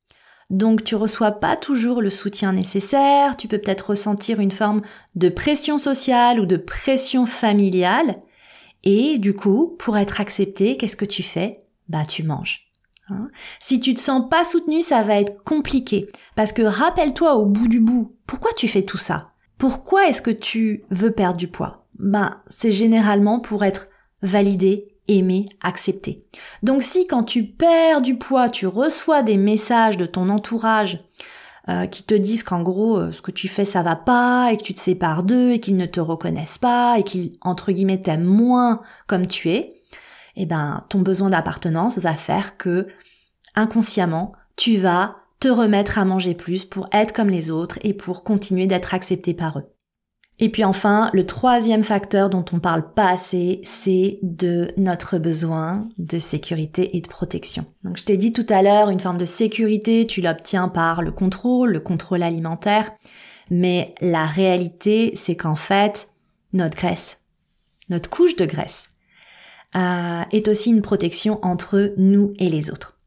Donc 0.48 0.82
tu 0.82 0.94
reçois 0.94 1.32
pas 1.32 1.56
toujours 1.56 2.00
le 2.00 2.10
soutien 2.10 2.52
nécessaire, 2.52 3.36
tu 3.36 3.48
peux 3.48 3.58
peut-être 3.58 3.90
ressentir 3.90 4.40
une 4.40 4.50
forme 4.50 4.80
de 5.14 5.28
pression 5.28 5.76
sociale 5.76 6.40
ou 6.40 6.46
de 6.46 6.56
pression 6.56 7.26
familiale, 7.26 8.22
et 8.82 9.18
du 9.18 9.34
coup, 9.34 9.76
pour 9.78 9.98
être 9.98 10.20
accepté, 10.20 10.76
qu'est-ce 10.76 10.96
que 10.96 11.04
tu 11.04 11.22
fais? 11.22 11.64
Bah 11.88 12.04
tu 12.06 12.22
manges. 12.22 12.63
Hein. 13.10 13.28
si 13.60 13.80
tu 13.80 13.94
te 13.94 14.00
sens 14.00 14.28
pas 14.30 14.44
soutenu, 14.44 14.80
ça 14.80 15.02
va 15.02 15.20
être 15.20 15.42
compliqué. 15.44 16.08
Parce 16.36 16.52
que 16.52 16.62
rappelle-toi 16.62 17.34
au 17.34 17.44
bout 17.44 17.68
du 17.68 17.80
bout, 17.80 18.14
pourquoi 18.26 18.52
tu 18.56 18.68
fais 18.68 18.82
tout 18.82 18.98
ça? 18.98 19.30
Pourquoi 19.58 20.08
est-ce 20.08 20.22
que 20.22 20.30
tu 20.30 20.84
veux 20.90 21.10
perdre 21.10 21.36
du 21.36 21.48
poids? 21.48 21.86
Ben, 21.98 22.40
c'est 22.48 22.72
généralement 22.72 23.40
pour 23.40 23.64
être 23.64 23.88
validé, 24.22 24.88
aimé, 25.08 25.48
accepté. 25.62 26.24
Donc 26.62 26.82
si 26.82 27.06
quand 27.06 27.24
tu 27.24 27.44
perds 27.44 28.00
du 28.00 28.16
poids, 28.16 28.48
tu 28.48 28.66
reçois 28.66 29.22
des 29.22 29.36
messages 29.36 29.98
de 29.98 30.06
ton 30.06 30.28
entourage 30.28 31.04
euh, 31.68 31.86
qui 31.86 32.04
te 32.04 32.14
disent 32.14 32.42
qu'en 32.42 32.62
gros 32.62 32.98
euh, 32.98 33.12
ce 33.12 33.22
que 33.22 33.30
tu 33.30 33.48
fais 33.48 33.64
ça 33.64 33.82
va 33.82 33.96
pas 33.96 34.52
et 34.52 34.56
que 34.56 34.62
tu 34.62 34.74
te 34.74 34.80
sépares 34.80 35.22
d'eux 35.22 35.52
et 35.52 35.60
qu'ils 35.60 35.78
ne 35.78 35.86
te 35.86 36.00
reconnaissent 36.00 36.58
pas 36.58 36.98
et 36.98 37.02
qu'ils 37.02 37.38
entre 37.40 37.72
guillemets 37.72 38.02
t'aiment 38.02 38.24
moins 38.24 38.82
comme 39.06 39.26
tu 39.26 39.50
es, 39.50 39.73
eh 40.36 40.46
ben, 40.46 40.84
ton 40.88 41.00
besoin 41.00 41.30
d'appartenance 41.30 41.98
va 41.98 42.14
faire 42.14 42.56
que, 42.56 42.88
inconsciemment, 43.54 44.32
tu 44.56 44.76
vas 44.76 45.16
te 45.40 45.48
remettre 45.48 45.98
à 45.98 46.04
manger 46.04 46.34
plus 46.34 46.64
pour 46.64 46.88
être 46.92 47.12
comme 47.12 47.28
les 47.28 47.50
autres 47.50 47.78
et 47.82 47.94
pour 47.94 48.24
continuer 48.24 48.66
d'être 48.66 48.94
accepté 48.94 49.34
par 49.34 49.58
eux. 49.58 49.74
Et 50.40 50.48
puis 50.48 50.64
enfin, 50.64 51.10
le 51.12 51.26
troisième 51.26 51.84
facteur 51.84 52.28
dont 52.28 52.44
on 52.52 52.58
parle 52.58 52.92
pas 52.92 53.10
assez, 53.10 53.60
c'est 53.62 54.18
de 54.22 54.68
notre 54.76 55.18
besoin 55.18 55.88
de 55.98 56.18
sécurité 56.18 56.96
et 56.96 57.00
de 57.00 57.08
protection. 57.08 57.66
Donc 57.84 57.98
je 57.98 58.04
t'ai 58.04 58.16
dit 58.16 58.32
tout 58.32 58.46
à 58.48 58.62
l'heure, 58.62 58.90
une 58.90 58.98
forme 58.98 59.18
de 59.18 59.26
sécurité, 59.26 60.06
tu 60.06 60.22
l'obtiens 60.22 60.68
par 60.68 61.02
le 61.02 61.12
contrôle, 61.12 61.72
le 61.72 61.80
contrôle 61.80 62.24
alimentaire, 62.24 62.90
mais 63.48 63.94
la 64.00 64.26
réalité, 64.26 65.12
c'est 65.14 65.36
qu'en 65.36 65.56
fait, 65.56 66.08
notre 66.52 66.76
graisse, 66.76 67.20
notre 67.88 68.10
couche 68.10 68.34
de 68.34 68.46
graisse, 68.46 68.90
euh, 69.76 70.22
est 70.30 70.48
aussi 70.48 70.70
une 70.70 70.82
protection 70.82 71.38
entre 71.42 71.94
nous 71.96 72.30
et 72.38 72.48
les 72.48 72.70
autres. 72.70 72.98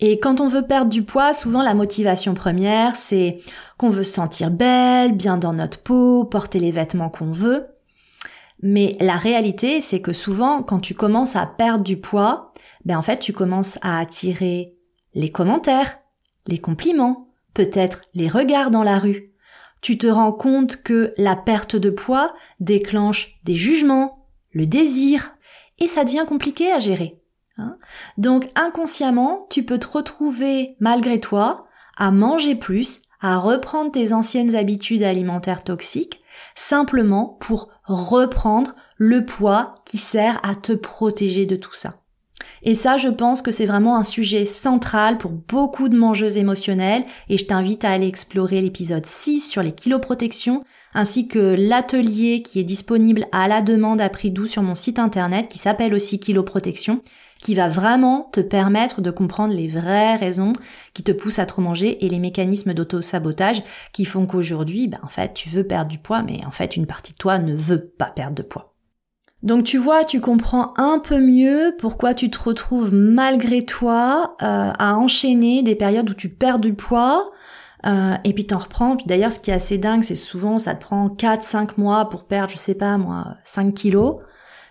Et 0.00 0.18
quand 0.18 0.40
on 0.40 0.48
veut 0.48 0.66
perdre 0.66 0.90
du 0.90 1.02
poids, 1.02 1.34
souvent 1.34 1.62
la 1.62 1.74
motivation 1.74 2.34
première, 2.34 2.96
c'est 2.96 3.38
qu'on 3.76 3.90
veut 3.90 4.04
se 4.04 4.14
sentir 4.14 4.50
belle, 4.50 5.12
bien 5.12 5.36
dans 5.36 5.52
notre 5.52 5.82
peau, 5.82 6.24
porter 6.24 6.58
les 6.58 6.70
vêtements 6.70 7.10
qu'on 7.10 7.32
veut. 7.32 7.66
Mais 8.62 8.96
la 9.00 9.16
réalité, 9.16 9.80
c'est 9.80 10.00
que 10.00 10.12
souvent, 10.12 10.62
quand 10.62 10.80
tu 10.80 10.94
commences 10.94 11.36
à 11.36 11.46
perdre 11.46 11.84
du 11.84 11.98
poids, 11.98 12.52
ben 12.84 12.96
en 12.96 13.02
fait, 13.02 13.18
tu 13.18 13.32
commences 13.32 13.78
à 13.82 13.98
attirer 13.98 14.74
les 15.14 15.30
commentaires, 15.30 15.98
les 16.46 16.58
compliments, 16.58 17.28
peut-être 17.52 18.02
les 18.14 18.28
regards 18.28 18.70
dans 18.70 18.82
la 18.82 18.98
rue. 18.98 19.32
Tu 19.80 19.98
te 19.98 20.06
rends 20.06 20.32
compte 20.32 20.82
que 20.82 21.14
la 21.16 21.36
perte 21.36 21.76
de 21.76 21.90
poids 21.90 22.34
déclenche 22.58 23.38
des 23.44 23.54
jugements, 23.54 24.26
le 24.52 24.66
désir, 24.66 25.34
et 25.80 25.88
ça 25.88 26.04
devient 26.04 26.24
compliqué 26.28 26.70
à 26.72 26.78
gérer. 26.78 27.20
Hein. 27.58 27.76
Donc 28.18 28.48
inconsciemment, 28.54 29.46
tu 29.50 29.64
peux 29.64 29.78
te 29.78 29.88
retrouver 29.88 30.76
malgré 30.78 31.20
toi 31.20 31.66
à 31.96 32.10
manger 32.10 32.54
plus, 32.54 33.02
à 33.20 33.38
reprendre 33.38 33.92
tes 33.92 34.12
anciennes 34.12 34.54
habitudes 34.54 35.02
alimentaires 35.02 35.64
toxiques, 35.64 36.22
simplement 36.54 37.36
pour 37.40 37.70
reprendre 37.84 38.74
le 38.96 39.24
poids 39.24 39.74
qui 39.84 39.98
sert 39.98 40.40
à 40.42 40.54
te 40.54 40.72
protéger 40.72 41.46
de 41.46 41.56
tout 41.56 41.74
ça. 41.74 41.99
Et 42.62 42.74
ça, 42.74 42.96
je 42.96 43.08
pense 43.08 43.42
que 43.42 43.50
c'est 43.50 43.66
vraiment 43.66 43.96
un 43.96 44.02
sujet 44.02 44.46
central 44.46 45.18
pour 45.18 45.30
beaucoup 45.30 45.88
de 45.88 45.96
mangeuses 45.96 46.38
émotionnelles 46.38 47.04
et 47.28 47.38
je 47.38 47.46
t'invite 47.46 47.84
à 47.84 47.90
aller 47.90 48.06
explorer 48.06 48.60
l'épisode 48.60 49.06
6 49.06 49.48
sur 49.48 49.62
les 49.62 49.72
kiloprotections 49.72 50.64
ainsi 50.94 51.28
que 51.28 51.54
l'atelier 51.56 52.42
qui 52.42 52.60
est 52.60 52.64
disponible 52.64 53.26
à 53.32 53.48
la 53.48 53.62
demande 53.62 54.00
à 54.00 54.08
prix 54.08 54.30
doux 54.30 54.46
sur 54.46 54.62
mon 54.62 54.74
site 54.74 54.98
internet 54.98 55.48
qui 55.48 55.58
s'appelle 55.58 55.94
aussi 55.94 56.18
Kiloprotection 56.18 57.02
qui 57.40 57.54
va 57.54 57.68
vraiment 57.68 58.28
te 58.32 58.40
permettre 58.40 59.00
de 59.00 59.10
comprendre 59.10 59.54
les 59.54 59.68
vraies 59.68 60.16
raisons 60.16 60.52
qui 60.94 61.02
te 61.02 61.12
poussent 61.12 61.38
à 61.38 61.46
trop 61.46 61.62
manger 61.62 62.04
et 62.04 62.08
les 62.08 62.18
mécanismes 62.18 62.74
d'auto-sabotage 62.74 63.62
qui 63.92 64.04
font 64.04 64.26
qu'aujourd'hui, 64.26 64.88
ben, 64.88 65.00
en 65.02 65.08
fait, 65.08 65.32
tu 65.34 65.48
veux 65.48 65.64
perdre 65.64 65.88
du 65.88 65.98
poids, 65.98 66.22
mais 66.22 66.44
en 66.44 66.50
fait, 66.50 66.76
une 66.76 66.86
partie 66.86 67.12
de 67.12 67.18
toi 67.18 67.38
ne 67.38 67.54
veut 67.54 67.86
pas 67.86 68.10
perdre 68.10 68.34
de 68.34 68.42
poids. 68.42 68.69
Donc 69.42 69.64
tu 69.64 69.78
vois, 69.78 70.04
tu 70.04 70.20
comprends 70.20 70.74
un 70.76 70.98
peu 70.98 71.18
mieux 71.18 71.74
pourquoi 71.78 72.12
tu 72.12 72.30
te 72.30 72.38
retrouves 72.38 72.92
malgré 72.92 73.62
toi 73.62 74.36
euh, 74.42 74.70
à 74.78 74.96
enchaîner 74.96 75.62
des 75.62 75.74
périodes 75.74 76.10
où 76.10 76.14
tu 76.14 76.28
perds 76.28 76.58
du 76.58 76.74
poids 76.74 77.30
euh, 77.86 78.16
et 78.24 78.34
puis 78.34 78.46
t'en 78.46 78.58
reprends. 78.58 78.96
Puis 78.96 79.06
d'ailleurs, 79.06 79.32
ce 79.32 79.40
qui 79.40 79.50
est 79.50 79.54
assez 79.54 79.78
dingue, 79.78 80.02
c'est 80.02 80.14
souvent 80.14 80.58
ça 80.58 80.74
te 80.74 80.82
prend 80.82 81.08
4-5 81.08 81.72
mois 81.78 82.08
pour 82.10 82.24
perdre, 82.24 82.50
je 82.50 82.58
sais 82.58 82.74
pas 82.74 82.98
moi, 82.98 83.36
5 83.44 83.72
kilos. 83.74 84.16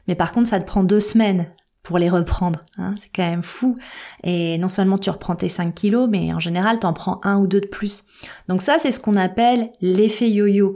Mais 0.07 0.15
par 0.15 0.31
contre, 0.31 0.47
ça 0.49 0.59
te 0.59 0.65
prend 0.65 0.83
deux 0.83 0.99
semaines 0.99 1.47
pour 1.81 1.97
les 1.97 2.09
reprendre. 2.09 2.65
Hein, 2.77 2.93
c'est 2.99 3.09
quand 3.15 3.27
même 3.27 3.41
fou. 3.41 3.75
Et 4.23 4.59
non 4.59 4.67
seulement 4.67 4.99
tu 4.99 5.09
reprends 5.09 5.35
tes 5.35 5.49
5 5.49 5.73
kilos, 5.73 6.07
mais 6.07 6.31
en 6.33 6.39
général, 6.39 6.77
t'en 6.77 6.93
prends 6.93 7.19
un 7.23 7.37
ou 7.39 7.47
deux 7.47 7.61
de 7.61 7.67
plus. 7.67 8.03
Donc 8.47 8.61
ça, 8.61 8.77
c'est 8.77 8.91
ce 8.91 8.99
qu'on 8.99 9.15
appelle 9.15 9.71
l'effet 9.81 10.29
yo-yo. 10.29 10.73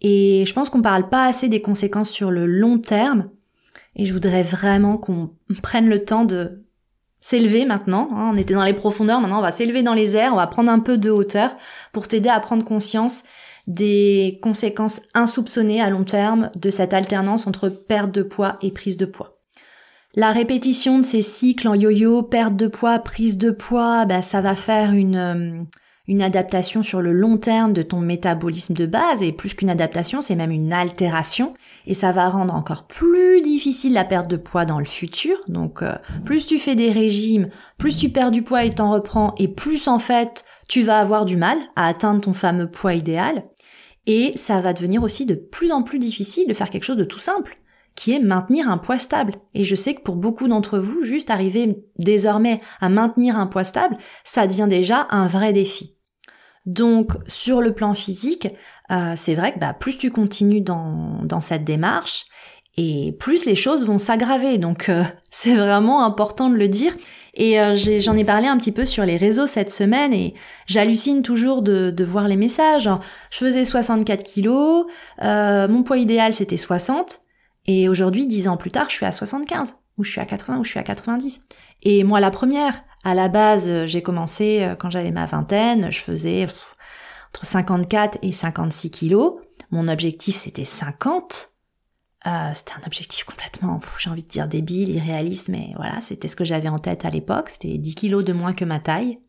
Et 0.00 0.44
je 0.46 0.52
pense 0.52 0.68
qu'on 0.68 0.82
parle 0.82 1.08
pas 1.08 1.26
assez 1.26 1.48
des 1.48 1.62
conséquences 1.62 2.10
sur 2.10 2.30
le 2.30 2.46
long 2.46 2.78
terme. 2.78 3.30
Et 3.96 4.04
je 4.04 4.12
voudrais 4.12 4.42
vraiment 4.42 4.98
qu'on 4.98 5.30
prenne 5.62 5.88
le 5.88 6.04
temps 6.04 6.24
de 6.24 6.64
s'élever 7.20 7.64
maintenant. 7.64 8.08
Hein. 8.12 8.30
On 8.32 8.36
était 8.36 8.54
dans 8.54 8.62
les 8.62 8.74
profondeurs, 8.74 9.20
maintenant 9.20 9.38
on 9.38 9.42
va 9.42 9.52
s'élever 9.52 9.82
dans 9.82 9.94
les 9.94 10.16
airs, 10.16 10.32
on 10.32 10.36
va 10.36 10.46
prendre 10.46 10.70
un 10.70 10.78
peu 10.78 10.98
de 10.98 11.10
hauteur 11.10 11.56
pour 11.92 12.06
t'aider 12.06 12.28
à 12.28 12.38
prendre 12.38 12.64
conscience 12.64 13.24
des 13.66 14.38
conséquences 14.42 15.00
insoupçonnées 15.14 15.82
à 15.82 15.90
long 15.90 16.04
terme 16.04 16.50
de 16.54 16.70
cette 16.70 16.94
alternance 16.94 17.48
entre 17.48 17.68
perte 17.68 18.12
de 18.12 18.22
poids 18.22 18.58
et 18.62 18.70
prise 18.70 18.96
de 18.96 19.06
poids. 19.06 19.40
La 20.14 20.30
répétition 20.30 20.98
de 20.98 21.04
ces 21.04 21.20
cycles 21.20 21.66
en 21.66 21.74
yo-yo, 21.74 22.22
perte 22.22 22.56
de 22.56 22.68
poids, 22.68 22.98
prise 23.00 23.36
de 23.36 23.50
poids, 23.50 24.06
bah, 24.06 24.22
ça 24.22 24.40
va 24.40 24.54
faire 24.54 24.92
une, 24.92 25.16
euh, 25.16 25.62
une 26.08 26.22
adaptation 26.22 26.82
sur 26.82 27.00
le 27.00 27.12
long 27.12 27.36
terme 27.36 27.72
de 27.72 27.82
ton 27.82 28.00
métabolisme 28.00 28.74
de 28.74 28.86
base, 28.86 29.22
et 29.22 29.32
plus 29.32 29.54
qu'une 29.54 29.70
adaptation, 29.70 30.20
c'est 30.20 30.36
même 30.36 30.50
une 30.50 30.72
altération, 30.72 31.54
et 31.86 31.94
ça 31.94 32.12
va 32.12 32.28
rendre 32.28 32.54
encore 32.54 32.86
plus 32.86 33.42
difficile 33.42 33.92
la 33.92 34.04
perte 34.04 34.28
de 34.28 34.36
poids 34.36 34.64
dans 34.64 34.78
le 34.78 34.84
futur. 34.84 35.36
Donc 35.48 35.82
euh, 35.82 35.94
plus 36.24 36.46
tu 36.46 36.58
fais 36.58 36.74
des 36.74 36.92
régimes, 36.92 37.48
plus 37.78 37.96
tu 37.96 38.08
perds 38.08 38.30
du 38.30 38.42
poids 38.42 38.64
et 38.64 38.70
t'en 38.70 38.92
reprends, 38.92 39.34
et 39.38 39.48
plus 39.48 39.88
en 39.88 39.98
fait 39.98 40.44
tu 40.68 40.82
vas 40.82 40.98
avoir 40.98 41.24
du 41.24 41.36
mal 41.36 41.58
à 41.76 41.86
atteindre 41.86 42.20
ton 42.20 42.32
fameux 42.32 42.70
poids 42.70 42.94
idéal. 42.94 43.44
Et 44.06 44.32
ça 44.36 44.60
va 44.60 44.72
devenir 44.72 45.02
aussi 45.02 45.26
de 45.26 45.34
plus 45.34 45.72
en 45.72 45.82
plus 45.82 45.98
difficile 45.98 46.46
de 46.46 46.54
faire 46.54 46.70
quelque 46.70 46.84
chose 46.84 46.96
de 46.96 47.04
tout 47.04 47.18
simple 47.18 47.58
qui 47.96 48.12
est 48.12 48.20
maintenir 48.20 48.70
un 48.70 48.78
poids 48.78 48.98
stable. 48.98 49.36
Et 49.54 49.64
je 49.64 49.74
sais 49.74 49.94
que 49.94 50.02
pour 50.02 50.16
beaucoup 50.16 50.46
d'entre 50.46 50.78
vous, 50.78 51.02
juste 51.02 51.30
arriver 51.30 51.82
désormais 51.98 52.60
à 52.80 52.88
maintenir 52.88 53.38
un 53.38 53.46
poids 53.46 53.64
stable, 53.64 53.96
ça 54.22 54.46
devient 54.46 54.66
déjà 54.68 55.08
un 55.10 55.26
vrai 55.26 55.52
défi. 55.52 55.95
Donc 56.66 57.12
sur 57.26 57.60
le 57.60 57.72
plan 57.72 57.94
physique, 57.94 58.48
euh, 58.90 59.12
c'est 59.16 59.34
vrai 59.34 59.54
que 59.54 59.58
bah, 59.58 59.72
plus 59.72 59.96
tu 59.96 60.10
continues 60.10 60.60
dans, 60.60 61.20
dans 61.22 61.40
cette 61.40 61.64
démarche, 61.64 62.26
et 62.78 63.16
plus 63.18 63.46
les 63.46 63.54
choses 63.54 63.86
vont 63.86 63.98
s'aggraver. 63.98 64.58
Donc 64.58 64.88
euh, 64.88 65.04
c'est 65.30 65.54
vraiment 65.54 66.04
important 66.04 66.50
de 66.50 66.56
le 66.56 66.68
dire. 66.68 66.94
Et 67.34 67.60
euh, 67.60 67.76
j'en 67.76 68.16
ai, 68.16 68.24
parlé 68.24 68.46
un 68.46 68.56
petit 68.58 68.72
peu 68.72 68.84
sur 68.84 69.04
les 69.04 69.16
réseaux 69.18 69.46
cette 69.46 69.70
semaine 69.70 70.14
et 70.14 70.32
j'hallucine 70.66 71.20
toujours 71.20 71.60
de, 71.60 71.90
de, 71.90 72.04
voir 72.04 72.28
les 72.28 72.36
messages. 72.36 72.88
je 73.30 73.36
faisais 73.36 73.64
64 73.64 74.22
kilos, 74.22 74.86
mon 75.22 75.82
poids 75.82 75.98
idéal 75.98 76.32
c'était 76.32 76.56
60, 76.56 77.20
et 77.66 77.88
aujourd'hui, 77.88 78.26
dix 78.26 78.48
ans 78.48 78.56
plus 78.56 78.70
tard, 78.70 78.86
je 78.88 78.94
suis 78.94 79.06
à 79.06 79.12
75, 79.12 79.74
ou 79.98 80.04
je 80.04 80.10
suis 80.10 80.20
à 80.20 80.24
80, 80.24 80.58
ou 80.58 80.64
je 80.64 80.70
suis 80.70 80.78
à 80.78 80.84
90. 80.84 81.40
Et 81.82 82.04
moi, 82.04 82.20
la 82.20 82.30
première, 82.30 82.82
à 83.06 83.14
la 83.14 83.28
base, 83.28 83.68
euh, 83.68 83.86
j'ai 83.86 84.02
commencé 84.02 84.64
euh, 84.64 84.74
quand 84.74 84.90
j'avais 84.90 85.12
ma 85.12 85.26
vingtaine, 85.26 85.92
je 85.92 86.00
faisais 86.00 86.48
entre 87.28 87.46
54 87.46 88.18
et 88.22 88.32
56 88.32 88.90
kilos. 88.90 89.34
Mon 89.70 89.86
objectif, 89.86 90.34
c'était 90.34 90.64
50. 90.64 91.50
Euh, 92.26 92.50
c'était 92.52 92.72
un 92.72 92.84
objectif 92.84 93.22
complètement, 93.22 93.78
j'ai 94.00 94.10
envie 94.10 94.24
de 94.24 94.28
dire 94.28 94.48
débile, 94.48 94.90
irréaliste, 94.90 95.50
mais 95.50 95.70
voilà, 95.76 96.00
c'était 96.00 96.26
ce 96.26 96.34
que 96.34 96.44
j'avais 96.44 96.68
en 96.68 96.80
tête 96.80 97.04
à 97.04 97.10
l'époque. 97.10 97.50
C'était 97.50 97.78
10 97.78 97.94
kilos 97.94 98.24
de 98.24 98.32
moins 98.32 98.52
que 98.52 98.64
ma 98.64 98.80
taille. 98.80 99.20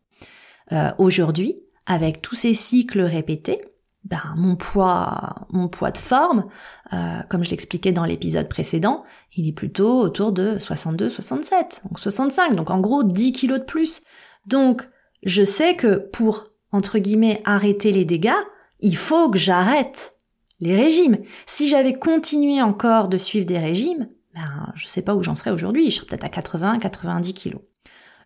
Aujourd'hui, 0.98 1.62
avec 1.86 2.20
tous 2.20 2.34
ces 2.34 2.52
cycles 2.52 3.00
répétés, 3.00 3.62
ben, 4.08 4.22
mon 4.36 4.56
poids, 4.56 5.46
mon 5.50 5.68
poids 5.68 5.90
de 5.90 5.98
forme, 5.98 6.46
euh, 6.94 7.20
comme 7.28 7.44
je 7.44 7.50
l'expliquais 7.50 7.92
dans 7.92 8.06
l'épisode 8.06 8.48
précédent, 8.48 9.04
il 9.36 9.46
est 9.46 9.52
plutôt 9.52 10.00
autour 10.00 10.32
de 10.32 10.56
62-67, 10.58 11.82
donc 11.84 11.98
65, 11.98 12.56
donc 12.56 12.70
en 12.70 12.80
gros 12.80 13.02
10 13.02 13.32
kilos 13.32 13.58
de 13.58 13.64
plus. 13.64 14.02
Donc, 14.46 14.88
je 15.24 15.44
sais 15.44 15.76
que 15.76 15.96
pour, 15.96 16.46
entre 16.72 16.98
guillemets, 16.98 17.42
arrêter 17.44 17.92
les 17.92 18.06
dégâts, 18.06 18.32
il 18.80 18.96
faut 18.96 19.30
que 19.30 19.38
j'arrête 19.38 20.14
les 20.60 20.74
régimes. 20.74 21.18
Si 21.44 21.68
j'avais 21.68 21.92
continué 21.92 22.62
encore 22.62 23.08
de 23.08 23.18
suivre 23.18 23.44
des 23.44 23.58
régimes, 23.58 24.08
ben, 24.34 24.72
je 24.74 24.86
sais 24.86 25.02
pas 25.02 25.14
où 25.14 25.22
j'en 25.22 25.34
serais 25.34 25.50
aujourd'hui, 25.50 25.90
je 25.90 25.96
serais 25.96 26.06
peut-être 26.06 26.24
à 26.24 26.30
80, 26.30 26.78
90 26.78 27.34
kilos. 27.34 27.60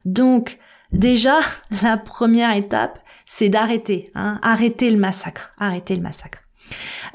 Donc, 0.05 0.61
déjà, 0.93 1.41
la 1.83 1.97
première 1.97 2.55
étape, 2.55 3.01
c'est 3.35 3.49
d'arrêter, 3.49 4.11
hein, 4.15 4.39
arrêter 4.43 4.91
le 4.91 4.99
massacre, 4.99 5.55
arrêter 5.59 5.97
le 5.97 6.03
massacre. 6.03 6.45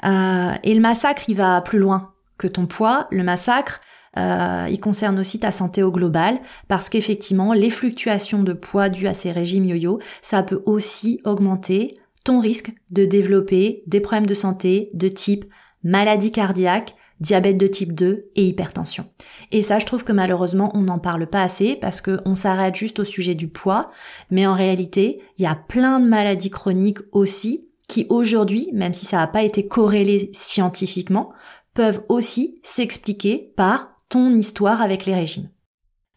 Euh, 0.04 0.52
et 0.64 0.74
le 0.74 0.80
massacre, 0.80 1.22
il 1.28 1.36
va 1.36 1.60
plus 1.60 1.78
loin 1.78 2.12
que 2.38 2.48
ton 2.48 2.66
poids. 2.66 3.06
Le 3.12 3.22
massacre, 3.22 3.80
euh, 4.16 4.66
il 4.68 4.80
concerne 4.80 5.20
aussi 5.20 5.38
ta 5.38 5.52
santé 5.52 5.84
au 5.84 5.92
global, 5.92 6.40
parce 6.66 6.88
qu'effectivement, 6.88 7.52
les 7.52 7.70
fluctuations 7.70 8.42
de 8.42 8.52
poids 8.52 8.88
dues 8.88 9.06
à 9.06 9.14
ces 9.14 9.30
régimes 9.30 9.66
yo-yo, 9.66 10.00
ça 10.20 10.42
peut 10.42 10.60
aussi 10.66 11.20
augmenter 11.24 11.96
ton 12.24 12.40
risque 12.40 12.72
de 12.90 13.04
développer 13.04 13.84
des 13.86 14.00
problèmes 14.00 14.26
de 14.26 14.34
santé 14.34 14.90
de 14.94 15.06
type 15.06 15.44
maladie 15.84 16.32
cardiaque, 16.32 16.96
diabète 17.20 17.58
de 17.58 17.66
type 17.66 17.92
2 17.92 18.30
et 18.36 18.46
hypertension. 18.46 19.06
Et 19.50 19.62
ça, 19.62 19.78
je 19.78 19.86
trouve 19.86 20.04
que 20.04 20.12
malheureusement, 20.12 20.70
on 20.74 20.82
n'en 20.82 20.98
parle 20.98 21.26
pas 21.26 21.42
assez 21.42 21.76
parce 21.76 22.00
qu'on 22.00 22.34
s'arrête 22.34 22.76
juste 22.76 23.00
au 23.00 23.04
sujet 23.04 23.34
du 23.34 23.48
poids, 23.48 23.90
mais 24.30 24.46
en 24.46 24.54
réalité, 24.54 25.20
il 25.38 25.44
y 25.44 25.46
a 25.46 25.54
plein 25.54 26.00
de 26.00 26.06
maladies 26.06 26.50
chroniques 26.50 27.00
aussi 27.12 27.68
qui 27.88 28.06
aujourd'hui, 28.10 28.68
même 28.72 28.94
si 28.94 29.06
ça 29.06 29.16
n'a 29.16 29.26
pas 29.26 29.42
été 29.42 29.66
corrélé 29.66 30.30
scientifiquement, 30.32 31.32
peuvent 31.74 32.04
aussi 32.08 32.60
s'expliquer 32.62 33.52
par 33.56 33.96
ton 34.08 34.34
histoire 34.34 34.82
avec 34.82 35.06
les 35.06 35.14
régimes. 35.14 35.48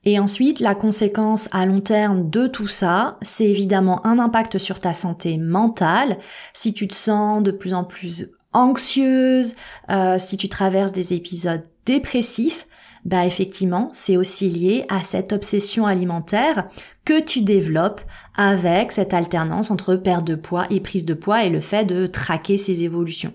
Et 0.03 0.19
ensuite, 0.19 0.59
la 0.59 0.73
conséquence 0.73 1.47
à 1.51 1.65
long 1.65 1.81
terme 1.81 2.29
de 2.29 2.47
tout 2.47 2.67
ça, 2.67 3.19
c'est 3.21 3.47
évidemment 3.47 4.05
un 4.05 4.17
impact 4.17 4.57
sur 4.57 4.79
ta 4.79 4.93
santé 4.95 5.37
mentale. 5.37 6.17
Si 6.53 6.73
tu 6.73 6.87
te 6.87 6.95
sens 6.95 7.43
de 7.43 7.51
plus 7.51 7.73
en 7.73 7.83
plus 7.83 8.27
anxieuse, 8.53 9.55
euh, 9.89 10.17
si 10.17 10.37
tu 10.37 10.49
traverses 10.49 10.91
des 10.91 11.13
épisodes 11.13 11.63
dépressifs, 11.85 12.67
bah 13.03 13.25
effectivement, 13.25 13.89
c'est 13.93 14.17
aussi 14.17 14.49
lié 14.49 14.85
à 14.87 15.03
cette 15.03 15.33
obsession 15.33 15.87
alimentaire 15.87 16.67
que 17.03 17.19
tu 17.19 17.41
développes 17.41 18.01
avec 18.35 18.91
cette 18.91 19.13
alternance 19.13 19.71
entre 19.71 19.95
perte 19.95 20.25
de 20.25 20.35
poids 20.35 20.67
et 20.69 20.79
prise 20.79 21.05
de 21.05 21.15
poids 21.15 21.43
et 21.43 21.49
le 21.49 21.61
fait 21.61 21.85
de 21.85 22.05
traquer 22.05 22.57
ces 22.57 22.83
évolutions. 22.83 23.33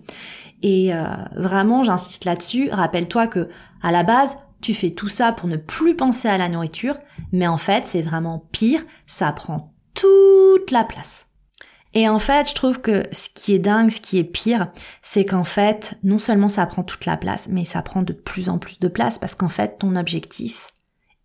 Et 0.63 0.95
euh, 0.95 1.05
vraiment, 1.35 1.83
j'insiste 1.83 2.25
là-dessus. 2.25 2.71
Rappelle-toi 2.71 3.27
que 3.27 3.49
à 3.83 3.91
la 3.91 4.05
base, 4.05 4.39
tu 4.61 4.73
fais 4.73 4.91
tout 4.91 5.09
ça 5.09 5.33
pour 5.33 5.49
ne 5.49 5.57
plus 5.57 5.97
penser 5.97 6.29
à 6.29 6.39
la 6.39 6.49
nourriture, 6.49 6.97
mais 7.33 7.47
en 7.47 7.59
fait, 7.59 7.87
c'est 7.87 8.03
vraiment 8.03 8.47
pire. 8.53 8.83
Ça 9.07 9.33
prend 9.33 9.73
toute 9.95 10.71
la 10.71 10.85
place. 10.85 11.29
Et 11.97 12.11
en 12.11 12.19
fait, 12.19 12.47
je 12.47 12.55
trouve 12.55 12.83
que 12.83 13.05
ce 13.11 13.31
qui 13.35 13.55
est 13.55 13.59
dingue, 13.59 13.89
ce 13.89 14.03
qui 14.03 14.19
est 14.19 14.25
pire, 14.25 14.71
c'est 15.01 15.25
qu'en 15.25 15.45
fait, 15.45 15.95
non 16.03 16.19
seulement 16.19 16.51
ça 16.51 16.67
prend 16.67 16.83
toute 16.83 17.07
la 17.07 17.17
place, 17.17 17.49
mais 17.51 17.65
ça 17.65 17.81
prend 17.81 18.03
de 18.03 18.13
plus 18.13 18.51
en 18.51 18.59
plus 18.59 18.79
de 18.79 18.89
place 18.89 19.19
parce 19.19 19.35
qu'en 19.35 19.49
fait, 19.49 19.79
ton 19.79 19.97
objectif, 19.97 20.75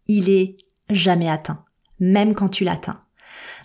il 0.07 0.29
est 0.29 0.55
jamais 0.89 1.29
atteint, 1.29 1.65
même 1.99 2.33
quand 2.33 2.47
tu 2.47 2.63
l'atteins. 2.63 3.01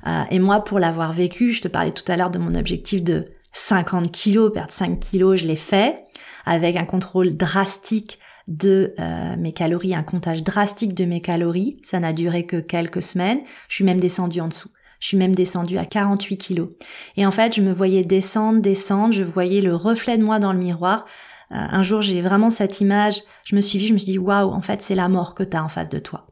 Euh, 0.09 0.25
et 0.33 0.41
moi, 0.41 0.65
pour 0.65 0.81
l'avoir 0.81 1.13
vécu, 1.13 1.53
je 1.53 1.63
te 1.63 1.69
parlais 1.69 1.93
tout 1.93 2.11
à 2.11 2.17
l'heure 2.17 2.33
de 2.33 2.41
mon 2.41 2.57
objectif 2.57 3.05
de 3.05 3.25
50 3.53 4.11
kilos, 4.11 4.53
perdre 4.53 4.73
5 4.73 4.99
kilos, 4.99 5.39
je 5.39 5.47
l'ai 5.47 5.55
fait 5.55 6.03
avec 6.45 6.75
un 6.75 6.85
contrôle 6.85 7.37
drastique 7.37 8.19
de 8.49 8.95
euh, 8.99 9.37
mes 9.37 9.53
calories, 9.53 9.95
un 9.95 10.03
comptage 10.03 10.43
drastique 10.43 10.95
de 10.95 11.05
mes 11.05 11.21
calories. 11.21 11.77
Ça 11.85 12.01
n'a 12.01 12.13
duré 12.13 12.47
que 12.47 12.57
quelques 12.57 13.03
semaines. 13.03 13.43
Je 13.69 13.77
suis 13.77 13.85
même 13.85 14.01
descendue 14.01 14.41
en 14.41 14.49
dessous. 14.49 14.71
Je 15.01 15.09
suis 15.09 15.17
même 15.17 15.35
descendue 15.35 15.79
à 15.79 15.85
48 15.85 16.37
kilos. 16.37 16.69
Et 17.17 17.27
en 17.27 17.31
fait, 17.31 17.55
je 17.55 17.61
me 17.61 17.73
voyais 17.73 18.05
descendre, 18.05 18.61
descendre, 18.61 19.13
je 19.13 19.23
voyais 19.23 19.61
le 19.61 19.75
reflet 19.75 20.19
de 20.19 20.25
moi 20.25 20.39
dans 20.39 20.53
le 20.53 20.59
miroir. 20.59 21.05
Euh, 21.53 21.57
un 21.57 21.83
jour, 21.83 22.01
j'ai 22.03 22.23
vraiment 22.23 22.51
cette 22.51 22.81
image, 22.81 23.23
je 23.45 23.55
me 23.55 23.61
suis 23.61 23.79
vue, 23.79 23.87
je 23.87 23.93
me 23.93 23.99
suis 23.99 24.13
dit, 24.13 24.19
waouh, 24.19 24.51
en 24.51 24.61
fait, 24.61 24.83
c'est 24.83 24.95
la 24.95 25.09
mort 25.09 25.35
que 25.35 25.45
tu 25.45 25.57
as 25.57 25.65
en 25.65 25.69
face 25.69 25.89
de 25.89 25.99
toi. 25.99 26.27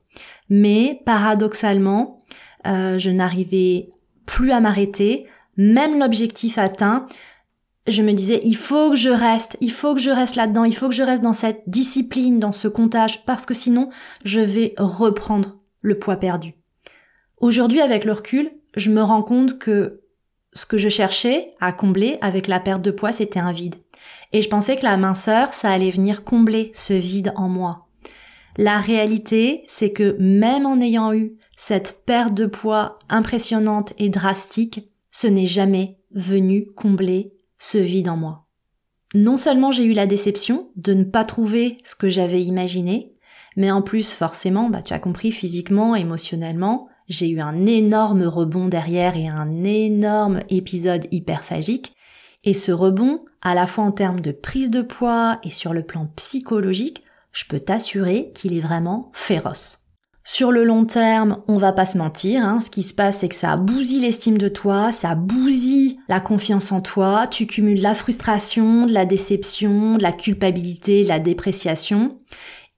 Mais 0.48 1.00
paradoxalement, 1.06 2.24
euh, 2.66 2.98
je 2.98 3.10
n'arrivais 3.10 3.90
plus 4.26 4.50
à 4.50 4.60
m'arrêter, 4.60 5.26
même 5.56 5.98
l'objectif 5.98 6.58
atteint, 6.58 7.06
je 7.86 8.02
me 8.02 8.12
disais, 8.12 8.40
il 8.44 8.56
faut 8.56 8.90
que 8.90 8.96
je 8.96 9.10
reste, 9.10 9.56
il 9.60 9.70
faut 9.70 9.94
que 9.94 10.00
je 10.00 10.10
reste 10.10 10.36
là-dedans, 10.36 10.64
il 10.64 10.74
faut 10.74 10.88
que 10.88 10.94
je 10.94 11.02
reste 11.02 11.22
dans 11.22 11.34
cette 11.34 11.62
discipline, 11.66 12.38
dans 12.38 12.52
ce 12.52 12.66
comptage, 12.66 13.24
parce 13.26 13.44
que 13.44 13.54
sinon, 13.54 13.90
je 14.24 14.40
vais 14.40 14.74
reprendre 14.78 15.58
le 15.82 15.98
poids 15.98 16.16
perdu. 16.16 16.54
Aujourd'hui, 17.44 17.82
avec 17.82 18.06
le 18.06 18.12
recul, 18.14 18.52
je 18.74 18.90
me 18.90 19.02
rends 19.02 19.22
compte 19.22 19.58
que 19.58 20.00
ce 20.54 20.64
que 20.64 20.78
je 20.78 20.88
cherchais 20.88 21.52
à 21.60 21.74
combler 21.74 22.16
avec 22.22 22.48
la 22.48 22.58
perte 22.58 22.80
de 22.80 22.90
poids, 22.90 23.12
c'était 23.12 23.38
un 23.38 23.52
vide. 23.52 23.74
Et 24.32 24.40
je 24.40 24.48
pensais 24.48 24.78
que 24.78 24.84
la 24.84 24.96
minceur, 24.96 25.52
ça 25.52 25.70
allait 25.70 25.90
venir 25.90 26.24
combler 26.24 26.70
ce 26.72 26.94
vide 26.94 27.34
en 27.36 27.50
moi. 27.50 27.86
La 28.56 28.80
réalité, 28.80 29.62
c'est 29.66 29.92
que 29.92 30.16
même 30.18 30.64
en 30.64 30.80
ayant 30.80 31.12
eu 31.12 31.34
cette 31.54 32.04
perte 32.06 32.32
de 32.32 32.46
poids 32.46 32.98
impressionnante 33.10 33.92
et 33.98 34.08
drastique, 34.08 34.88
ce 35.10 35.26
n'est 35.26 35.44
jamais 35.44 35.98
venu 36.12 36.72
combler 36.74 37.26
ce 37.58 37.76
vide 37.76 38.08
en 38.08 38.16
moi. 38.16 38.46
Non 39.12 39.36
seulement 39.36 39.70
j'ai 39.70 39.84
eu 39.84 39.92
la 39.92 40.06
déception 40.06 40.70
de 40.76 40.94
ne 40.94 41.04
pas 41.04 41.26
trouver 41.26 41.76
ce 41.84 41.94
que 41.94 42.08
j'avais 42.08 42.42
imaginé, 42.42 43.12
mais 43.54 43.70
en 43.70 43.82
plus 43.82 44.14
forcément, 44.14 44.70
bah, 44.70 44.80
tu 44.80 44.94
as 44.94 44.98
compris, 44.98 45.30
physiquement, 45.30 45.94
émotionnellement, 45.94 46.88
j'ai 47.08 47.28
eu 47.28 47.40
un 47.40 47.66
énorme 47.66 48.24
rebond 48.24 48.68
derrière 48.68 49.16
et 49.16 49.28
un 49.28 49.64
énorme 49.64 50.40
épisode 50.48 51.06
hyperphagique. 51.10 51.94
Et 52.44 52.54
ce 52.54 52.72
rebond, 52.72 53.24
à 53.42 53.54
la 53.54 53.66
fois 53.66 53.84
en 53.84 53.92
termes 53.92 54.20
de 54.20 54.32
prise 54.32 54.70
de 54.70 54.82
poids 54.82 55.38
et 55.44 55.50
sur 55.50 55.72
le 55.72 55.82
plan 55.82 56.08
psychologique, 56.16 57.02
je 57.32 57.44
peux 57.46 57.60
t'assurer 57.60 58.30
qu'il 58.34 58.56
est 58.56 58.60
vraiment 58.60 59.10
féroce. 59.14 59.80
Sur 60.26 60.52
le 60.52 60.64
long 60.64 60.86
terme, 60.86 61.42
on 61.48 61.58
va 61.58 61.72
pas 61.72 61.84
se 61.84 61.98
mentir, 61.98 62.42
hein, 62.42 62.58
ce 62.58 62.70
qui 62.70 62.82
se 62.82 62.94
passe 62.94 63.18
c'est 63.18 63.28
que 63.28 63.34
ça 63.34 63.58
bousille 63.58 64.00
l'estime 64.00 64.38
de 64.38 64.48
toi, 64.48 64.90
ça 64.90 65.14
bousille 65.14 65.98
la 66.08 66.18
confiance 66.18 66.72
en 66.72 66.80
toi, 66.80 67.26
tu 67.26 67.46
cumules 67.46 67.82
la 67.82 67.94
frustration, 67.94 68.86
de 68.86 68.92
la 68.92 69.04
déception, 69.04 69.98
de 69.98 70.02
la 70.02 70.12
culpabilité, 70.12 71.02
de 71.02 71.08
la 71.08 71.18
dépréciation. 71.18 72.18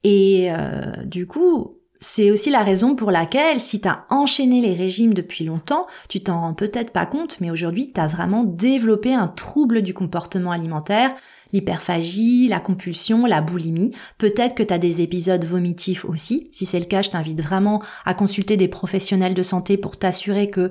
Et 0.02 0.48
euh, 0.50 1.04
du 1.04 1.28
coup, 1.28 1.75
c'est 2.00 2.30
aussi 2.30 2.50
la 2.50 2.62
raison 2.62 2.94
pour 2.94 3.10
laquelle, 3.10 3.60
si 3.60 3.80
tu 3.80 3.88
as 3.88 4.04
enchaîné 4.10 4.60
les 4.60 4.74
régimes 4.74 5.14
depuis 5.14 5.44
longtemps, 5.44 5.86
tu 6.08 6.22
t'en 6.22 6.40
rends 6.40 6.54
peut-être 6.54 6.92
pas 6.92 7.06
compte, 7.06 7.40
mais 7.40 7.50
aujourd'hui, 7.50 7.92
tu 7.92 8.00
as 8.00 8.06
vraiment 8.06 8.44
développé 8.44 9.14
un 9.14 9.28
trouble 9.28 9.82
du 9.82 9.94
comportement 9.94 10.50
alimentaire, 10.50 11.14
l'hyperphagie, 11.52 12.48
la 12.48 12.60
compulsion, 12.60 13.26
la 13.26 13.40
boulimie. 13.40 13.92
Peut-être 14.18 14.54
que 14.54 14.62
tu 14.62 14.74
as 14.74 14.78
des 14.78 15.00
épisodes 15.00 15.44
vomitifs 15.44 16.04
aussi. 16.04 16.48
Si 16.52 16.66
c'est 16.66 16.80
le 16.80 16.86
cas, 16.86 17.02
je 17.02 17.10
t'invite 17.10 17.40
vraiment 17.40 17.82
à 18.04 18.14
consulter 18.14 18.56
des 18.56 18.68
professionnels 18.68 19.34
de 19.34 19.42
santé 19.42 19.76
pour 19.76 19.96
t'assurer 19.96 20.50
que 20.50 20.70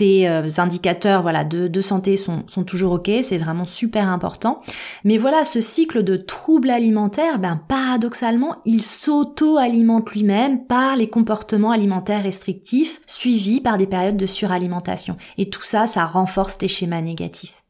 tes 0.00 0.26
euh, 0.26 0.48
indicateurs 0.56 1.20
voilà 1.20 1.44
de, 1.44 1.80
santé 1.82 2.16
sont, 2.16 2.44
sont 2.46 2.64
toujours 2.64 2.92
ok, 2.92 3.10
c'est 3.22 3.36
vraiment 3.36 3.66
super 3.66 4.08
important. 4.08 4.62
Mais 5.04 5.18
voilà, 5.18 5.44
ce 5.44 5.60
cycle 5.60 6.02
de 6.02 6.16
troubles 6.16 6.70
alimentaires, 6.70 7.38
ben 7.38 7.60
paradoxalement, 7.68 8.56
il 8.64 8.82
s'auto-alimente 8.82 10.10
lui-même 10.12 10.64
par 10.66 10.96
les 10.96 11.10
comportements 11.10 11.70
alimentaires 11.70 12.22
restrictifs 12.22 13.02
suivis 13.04 13.60
par 13.60 13.76
des 13.76 13.86
périodes 13.86 14.16
de 14.16 14.24
suralimentation. 14.26 15.18
Et 15.36 15.50
tout 15.50 15.64
ça, 15.64 15.86
ça 15.86 16.06
renforce 16.06 16.56
tes 16.56 16.68
schémas 16.68 17.02
négatifs. 17.02 17.62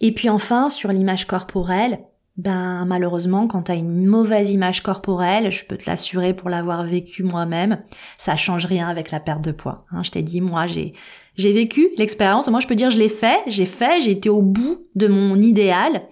Et 0.00 0.12
puis 0.12 0.28
enfin, 0.28 0.68
sur 0.68 0.92
l'image 0.92 1.26
corporelle, 1.26 2.00
ben 2.36 2.86
malheureusement 2.86 3.46
quand 3.46 3.64
tu 3.64 3.72
as 3.72 3.76
une 3.76 4.06
mauvaise 4.06 4.50
image 4.50 4.82
corporelle, 4.82 5.50
je 5.50 5.64
peux 5.64 5.76
te 5.76 5.88
l'assurer 5.88 6.34
pour 6.34 6.50
l'avoir 6.50 6.82
vécu 6.82 7.22
moi-même, 7.22 7.82
ça 8.16 8.36
change 8.36 8.64
rien 8.64 8.88
avec 8.88 9.10
la 9.10 9.20
perte 9.20 9.44
de 9.44 9.52
poids. 9.52 9.84
Hein. 9.90 10.02
je 10.02 10.10
t'ai 10.10 10.22
dit 10.22 10.40
moi 10.40 10.66
j'ai 10.66 10.94
j'ai 11.36 11.52
vécu 11.52 11.88
l'expérience, 11.96 12.48
moi 12.48 12.60
je 12.60 12.66
peux 12.66 12.74
dire 12.74 12.90
je 12.90 12.98
l'ai 12.98 13.08
fait, 13.08 13.40
j'ai 13.46 13.66
fait, 13.66 14.00
j'ai 14.00 14.10
été 14.10 14.28
au 14.28 14.42
bout 14.42 14.86
de 14.94 15.06
mon 15.08 15.40
idéal. 15.40 16.02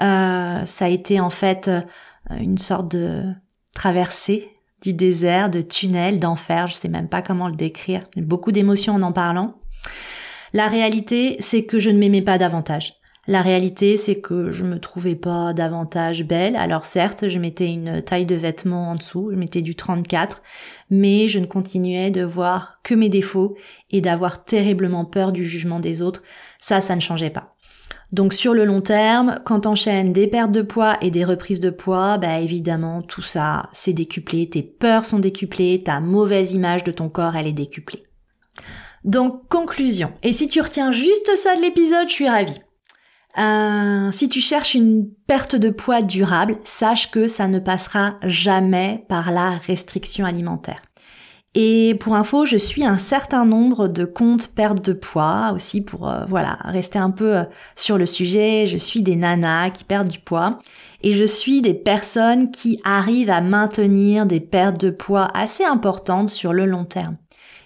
Euh, 0.00 0.64
ça 0.64 0.84
a 0.84 0.88
été 0.88 1.20
en 1.20 1.30
fait 1.30 1.68
euh, 1.68 1.80
une 2.38 2.58
sorte 2.58 2.90
de 2.90 3.24
traversée 3.74 4.48
du 4.82 4.92
désert, 4.92 5.50
de 5.50 5.60
tunnel, 5.60 6.20
d'enfer, 6.20 6.68
je 6.68 6.74
sais 6.74 6.88
même 6.88 7.08
pas 7.08 7.22
comment 7.22 7.48
le 7.48 7.56
décrire, 7.56 8.04
beaucoup 8.16 8.52
d'émotions 8.52 8.94
en 8.94 9.02
en 9.02 9.12
parlant. 9.12 9.54
La 10.52 10.68
réalité, 10.68 11.36
c'est 11.40 11.64
que 11.64 11.78
je 11.78 11.90
ne 11.90 11.98
m'aimais 11.98 12.22
pas 12.22 12.38
davantage. 12.38 12.94
La 13.28 13.42
réalité, 13.42 13.98
c'est 13.98 14.22
que 14.22 14.50
je 14.52 14.64
me 14.64 14.80
trouvais 14.80 15.14
pas 15.14 15.52
davantage 15.52 16.24
belle. 16.24 16.56
Alors 16.56 16.86
certes, 16.86 17.28
je 17.28 17.38
mettais 17.38 17.70
une 17.70 18.00
taille 18.00 18.24
de 18.24 18.34
vêtements 18.34 18.88
en 18.88 18.94
dessous, 18.94 19.28
je 19.30 19.36
mettais 19.36 19.60
du 19.60 19.74
34, 19.74 20.42
mais 20.88 21.28
je 21.28 21.38
ne 21.38 21.44
continuais 21.44 22.10
de 22.10 22.24
voir 22.24 22.80
que 22.82 22.94
mes 22.94 23.10
défauts 23.10 23.54
et 23.90 24.00
d'avoir 24.00 24.44
terriblement 24.44 25.04
peur 25.04 25.32
du 25.32 25.44
jugement 25.44 25.78
des 25.78 26.00
autres. 26.00 26.22
Ça, 26.58 26.80
ça 26.80 26.96
ne 26.96 27.02
changeait 27.02 27.28
pas. 27.28 27.54
Donc 28.12 28.32
sur 28.32 28.54
le 28.54 28.64
long 28.64 28.80
terme, 28.80 29.40
quand 29.44 29.60
t'enchaînes 29.60 30.14
des 30.14 30.26
pertes 30.26 30.52
de 30.52 30.62
poids 30.62 30.96
et 31.02 31.10
des 31.10 31.26
reprises 31.26 31.60
de 31.60 31.68
poids, 31.68 32.16
bah 32.16 32.40
évidemment 32.40 33.02
tout 33.02 33.20
ça 33.20 33.68
c'est 33.74 33.92
décuplé, 33.92 34.48
tes 34.48 34.62
peurs 34.62 35.04
sont 35.04 35.18
décuplées, 35.18 35.82
ta 35.84 36.00
mauvaise 36.00 36.54
image 36.54 36.82
de 36.82 36.92
ton 36.92 37.10
corps 37.10 37.36
elle 37.36 37.46
est 37.46 37.52
décuplée. 37.52 38.04
Donc 39.04 39.48
conclusion. 39.48 40.14
Et 40.22 40.32
si 40.32 40.48
tu 40.48 40.62
retiens 40.62 40.90
juste 40.90 41.36
ça 41.36 41.54
de 41.56 41.60
l'épisode, 41.60 42.08
je 42.08 42.14
suis 42.14 42.28
ravie. 42.28 42.62
Euh, 43.36 44.10
si 44.10 44.28
tu 44.28 44.40
cherches 44.40 44.74
une 44.74 45.08
perte 45.26 45.54
de 45.54 45.68
poids 45.70 46.02
durable, 46.02 46.56
sache 46.64 47.10
que 47.10 47.26
ça 47.26 47.46
ne 47.46 47.58
passera 47.58 48.14
jamais 48.22 49.04
par 49.08 49.30
la 49.30 49.58
restriction 49.58 50.24
alimentaire. 50.24 50.82
Et 51.54 51.94
pour 51.94 52.14
info, 52.14 52.44
je 52.44 52.56
suis 52.56 52.84
un 52.84 52.98
certain 52.98 53.44
nombre 53.44 53.88
de 53.88 54.04
comptes 54.04 54.48
perte 54.54 54.84
de 54.84 54.92
poids 54.92 55.52
aussi 55.54 55.82
pour 55.82 56.08
euh, 56.08 56.24
voilà 56.28 56.58
rester 56.64 56.98
un 56.98 57.10
peu 57.10 57.38
euh, 57.38 57.44
sur 57.74 57.98
le 57.98 58.06
sujet. 58.06 58.66
Je 58.66 58.76
suis 58.76 59.02
des 59.02 59.16
nanas 59.16 59.70
qui 59.70 59.84
perdent 59.84 60.08
du 60.08 60.20
poids 60.20 60.58
et 61.02 61.14
je 61.14 61.24
suis 61.24 61.62
des 61.62 61.74
personnes 61.74 62.50
qui 62.50 62.80
arrivent 62.84 63.30
à 63.30 63.40
maintenir 63.40 64.26
des 64.26 64.40
pertes 64.40 64.80
de 64.80 64.90
poids 64.90 65.28
assez 65.34 65.64
importantes 65.64 66.28
sur 66.28 66.52
le 66.52 66.66
long 66.66 66.84
terme. 66.84 67.16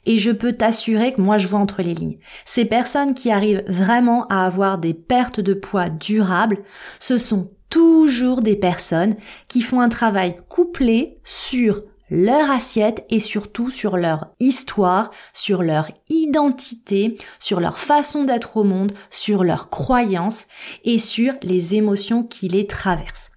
Et 0.07 0.19
je 0.19 0.31
peux 0.31 0.53
t'assurer 0.53 1.13
que 1.13 1.21
moi 1.21 1.39
je 1.39 1.47
vois 1.47 1.61
entre 1.61 1.83
les 1.83 1.95
lignes. 1.95 2.19
Ces 2.45 2.65
personnes 2.65 3.15
qui 3.15 3.31
arrivent 3.31 3.65
vraiment 3.69 4.27
à 4.29 4.45
avoir 4.45 4.79
des 4.79 4.95
pertes 4.95 5.41
de 5.41 5.55
poids 5.55 5.89
durables, 5.89 6.59
ce 6.99 7.19
sont 7.19 7.51
toujours 7.71 8.43
des 8.43 8.57
personnes 8.57 9.15
qui 9.49 9.63
font 9.63 9.81
un 9.81 9.89
travail 9.89 10.37
couplé 10.49 11.19
sur 11.25 11.83
leur 12.13 12.51
assiette 12.51 13.07
et 13.09 13.21
surtout 13.21 13.71
sur 13.71 13.97
leur 13.97 14.27
histoire, 14.39 15.11
sur 15.33 15.63
leur 15.63 15.89
identité, 16.11 17.17
sur 17.39 17.59
leur 17.59 17.79
façon 17.79 18.25
d'être 18.25 18.59
au 18.59 18.65
monde, 18.65 18.93
sur 19.09 19.45
leurs 19.45 19.71
croyances 19.71 20.45
et 20.85 20.99
sur 20.99 21.33
les 21.43 21.75
émotions 21.75 22.23
qui 22.23 22.49
les 22.49 22.67
traversent. 22.67 23.31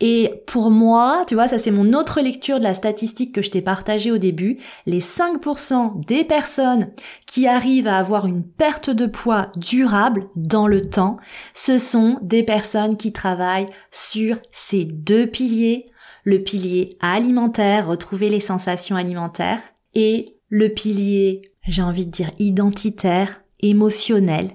Et 0.00 0.44
pour 0.46 0.70
moi, 0.70 1.24
tu 1.26 1.34
vois, 1.34 1.48
ça 1.48 1.58
c'est 1.58 1.72
mon 1.72 1.92
autre 1.92 2.20
lecture 2.20 2.60
de 2.60 2.64
la 2.64 2.74
statistique 2.74 3.34
que 3.34 3.42
je 3.42 3.50
t'ai 3.50 3.62
partagée 3.62 4.12
au 4.12 4.18
début, 4.18 4.58
les 4.86 5.00
5% 5.00 6.06
des 6.06 6.22
personnes 6.22 6.90
qui 7.26 7.48
arrivent 7.48 7.88
à 7.88 7.98
avoir 7.98 8.26
une 8.26 8.44
perte 8.44 8.90
de 8.90 9.06
poids 9.06 9.50
durable 9.56 10.28
dans 10.36 10.68
le 10.68 10.88
temps, 10.88 11.16
ce 11.52 11.78
sont 11.78 12.18
des 12.22 12.44
personnes 12.44 12.96
qui 12.96 13.12
travaillent 13.12 13.66
sur 13.90 14.38
ces 14.52 14.84
deux 14.84 15.26
piliers, 15.26 15.86
le 16.22 16.42
pilier 16.42 16.96
alimentaire, 17.00 17.88
retrouver 17.88 18.28
les 18.28 18.40
sensations 18.40 18.94
alimentaires, 18.94 19.62
et 19.94 20.36
le 20.48 20.68
pilier, 20.68 21.42
j'ai 21.66 21.82
envie 21.82 22.06
de 22.06 22.12
dire, 22.12 22.30
identitaire, 22.38 23.42
émotionnel, 23.60 24.52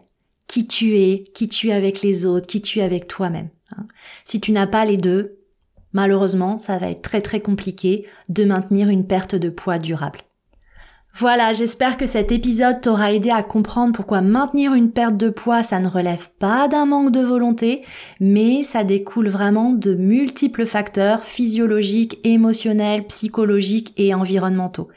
qui 0.48 0.68
tu 0.68 0.98
es, 0.98 1.24
qui 1.34 1.48
tu 1.50 1.70
es 1.70 1.74
avec 1.74 2.02
les 2.02 2.26
autres, 2.26 2.48
qui 2.48 2.62
tu 2.62 2.80
es 2.80 2.84
avec 2.84 3.08
toi-même. 3.08 3.50
Hein. 3.78 3.88
Si 4.26 4.40
tu 4.40 4.52
n'as 4.52 4.68
pas 4.68 4.86
les 4.86 4.98
deux, 4.98 5.40
malheureusement, 5.94 6.58
ça 6.58 6.78
va 6.78 6.90
être 6.90 7.02
très 7.02 7.22
très 7.22 7.40
compliqué 7.40 8.06
de 8.30 8.46
maintenir 8.46 8.90
une 8.90 9.08
perte 9.08 9.36
de 9.36 9.50
poids 9.50 9.80
durable. 9.80 10.20
Voilà, 11.16 11.54
j'espère 11.54 11.98
que 11.98 12.08
cet 12.08 12.32
épisode 12.32 12.82
t'aura 12.82 13.14
aidé 13.14 13.30
à 13.30 13.44
comprendre 13.44 13.94
pourquoi 13.94 14.22
maintenir 14.22 14.74
une 14.74 14.90
perte 14.90 15.16
de 15.16 15.30
poids, 15.30 15.62
ça 15.62 15.80
ne 15.80 15.88
relève 15.88 16.32
pas 16.40 16.68
d'un 16.68 16.88
manque 16.88 17.12
de 17.12 17.20
volonté, 17.20 17.84
mais 18.20 18.64
ça 18.64 18.84
découle 18.84 19.30
vraiment 19.30 19.70
de 19.70 19.94
multiples 19.94 20.66
facteurs 20.66 21.24
physiologiques, 21.24 22.20
émotionnels, 22.24 23.06
psychologiques 23.06 23.94
et 23.96 24.16
environnementaux. 24.16 24.88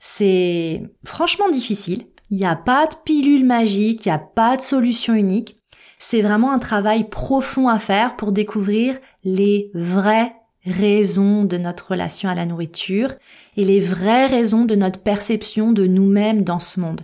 C'est 0.00 0.82
franchement 1.04 1.48
difficile. 1.48 2.06
Il 2.32 2.38
n'y 2.38 2.44
a 2.44 2.56
pas 2.56 2.88
de 2.88 2.96
pilule 3.04 3.46
magique, 3.46 4.04
il 4.04 4.08
n'y 4.08 4.14
a 4.14 4.18
pas 4.18 4.56
de 4.56 4.62
solution 4.62 5.14
unique. 5.14 5.61
C'est 6.04 6.20
vraiment 6.20 6.50
un 6.50 6.58
travail 6.58 7.08
profond 7.08 7.68
à 7.68 7.78
faire 7.78 8.16
pour 8.16 8.32
découvrir 8.32 8.98
les 9.22 9.70
vrais 9.72 10.34
raisons 10.66 11.44
de 11.44 11.56
notre 11.56 11.92
relation 11.92 12.28
à 12.28 12.34
la 12.34 12.44
nourriture 12.44 13.14
et 13.56 13.64
les 13.64 13.78
vraies 13.78 14.26
raisons 14.26 14.64
de 14.64 14.74
notre 14.74 14.98
perception 14.98 15.70
de 15.70 15.86
nous-mêmes 15.86 16.42
dans 16.42 16.58
ce 16.58 16.80
monde. 16.80 17.02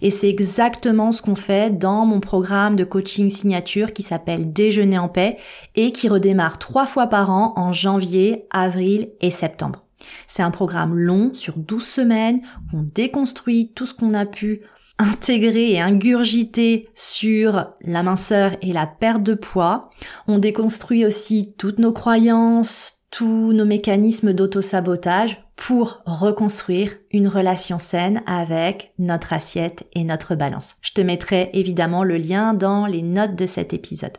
Et 0.00 0.12
c'est 0.12 0.28
exactement 0.28 1.10
ce 1.10 1.22
qu'on 1.22 1.34
fait 1.34 1.76
dans 1.76 2.06
mon 2.06 2.20
programme 2.20 2.76
de 2.76 2.84
coaching 2.84 3.30
signature 3.30 3.92
qui 3.92 4.04
s'appelle 4.04 4.52
Déjeuner 4.52 4.98
en 4.98 5.08
paix 5.08 5.38
et 5.74 5.90
qui 5.90 6.08
redémarre 6.08 6.60
trois 6.60 6.86
fois 6.86 7.08
par 7.08 7.30
an 7.32 7.52
en 7.56 7.72
janvier, 7.72 8.46
avril 8.52 9.10
et 9.20 9.32
septembre. 9.32 9.82
C'est 10.28 10.44
un 10.44 10.52
programme 10.52 10.94
long 10.94 11.34
sur 11.34 11.56
12 11.56 11.84
semaines 11.84 12.42
où 12.72 12.78
on 12.78 12.82
déconstruit 12.94 13.72
tout 13.74 13.86
ce 13.86 13.94
qu'on 13.94 14.14
a 14.14 14.24
pu 14.24 14.62
intégrer 14.98 15.72
et 15.72 15.80
ingurgiter 15.80 16.88
sur 16.94 17.66
la 17.82 18.02
minceur 18.02 18.52
et 18.62 18.72
la 18.72 18.86
perte 18.86 19.22
de 19.22 19.34
poids. 19.34 19.90
On 20.26 20.38
déconstruit 20.38 21.04
aussi 21.04 21.54
toutes 21.58 21.78
nos 21.78 21.92
croyances, 21.92 23.04
tous 23.10 23.52
nos 23.52 23.64
mécanismes 23.64 24.32
d'auto-sabotage 24.32 25.42
pour 25.54 26.02
reconstruire 26.04 26.92
une 27.12 27.28
relation 27.28 27.78
saine 27.78 28.22
avec 28.26 28.92
notre 28.98 29.32
assiette 29.32 29.86
et 29.94 30.04
notre 30.04 30.34
balance. 30.34 30.76
Je 30.82 30.92
te 30.92 31.00
mettrai 31.00 31.50
évidemment 31.54 32.04
le 32.04 32.18
lien 32.18 32.52
dans 32.52 32.86
les 32.86 33.02
notes 33.02 33.36
de 33.36 33.46
cet 33.46 33.72
épisode. 33.72 34.18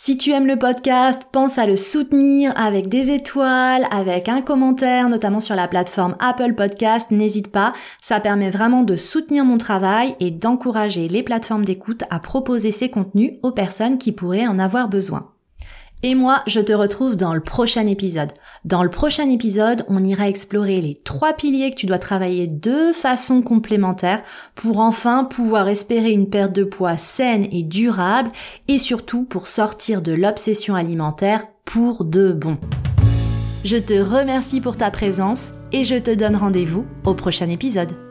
Si 0.00 0.16
tu 0.16 0.30
aimes 0.30 0.46
le 0.46 0.56
podcast, 0.56 1.22
pense 1.32 1.58
à 1.58 1.66
le 1.66 1.74
soutenir 1.74 2.52
avec 2.56 2.88
des 2.88 3.10
étoiles, 3.10 3.84
avec 3.90 4.28
un 4.28 4.42
commentaire, 4.42 5.08
notamment 5.08 5.40
sur 5.40 5.56
la 5.56 5.66
plateforme 5.66 6.14
Apple 6.20 6.54
Podcast. 6.54 7.10
N'hésite 7.10 7.50
pas, 7.50 7.72
ça 8.00 8.20
permet 8.20 8.48
vraiment 8.48 8.84
de 8.84 8.94
soutenir 8.94 9.44
mon 9.44 9.58
travail 9.58 10.14
et 10.20 10.30
d'encourager 10.30 11.08
les 11.08 11.24
plateformes 11.24 11.64
d'écoute 11.64 12.04
à 12.10 12.20
proposer 12.20 12.70
ces 12.70 12.90
contenus 12.90 13.32
aux 13.42 13.50
personnes 13.50 13.98
qui 13.98 14.12
pourraient 14.12 14.46
en 14.46 14.60
avoir 14.60 14.88
besoin. 14.88 15.32
Et 16.04 16.14
moi, 16.14 16.42
je 16.46 16.60
te 16.60 16.72
retrouve 16.72 17.16
dans 17.16 17.34
le 17.34 17.40
prochain 17.40 17.86
épisode. 17.86 18.32
Dans 18.64 18.84
le 18.84 18.90
prochain 18.90 19.28
épisode, 19.30 19.84
on 19.88 20.04
ira 20.04 20.28
explorer 20.28 20.80
les 20.80 20.94
trois 20.94 21.32
piliers 21.32 21.72
que 21.72 21.76
tu 21.76 21.86
dois 21.86 21.98
travailler 21.98 22.46
de 22.46 22.92
façon 22.92 23.42
complémentaire 23.42 24.22
pour 24.54 24.78
enfin 24.78 25.24
pouvoir 25.24 25.68
espérer 25.68 26.12
une 26.12 26.30
perte 26.30 26.54
de 26.54 26.62
poids 26.62 26.96
saine 26.96 27.48
et 27.50 27.64
durable 27.64 28.30
et 28.68 28.78
surtout 28.78 29.24
pour 29.24 29.48
sortir 29.48 30.00
de 30.00 30.12
l'obsession 30.12 30.76
alimentaire 30.76 31.46
pour 31.64 32.04
de 32.04 32.32
bon. 32.32 32.58
Je 33.64 33.76
te 33.76 34.00
remercie 34.00 34.60
pour 34.60 34.76
ta 34.76 34.92
présence 34.92 35.50
et 35.72 35.82
je 35.82 35.96
te 35.96 36.14
donne 36.14 36.36
rendez-vous 36.36 36.86
au 37.04 37.14
prochain 37.14 37.48
épisode. 37.48 38.07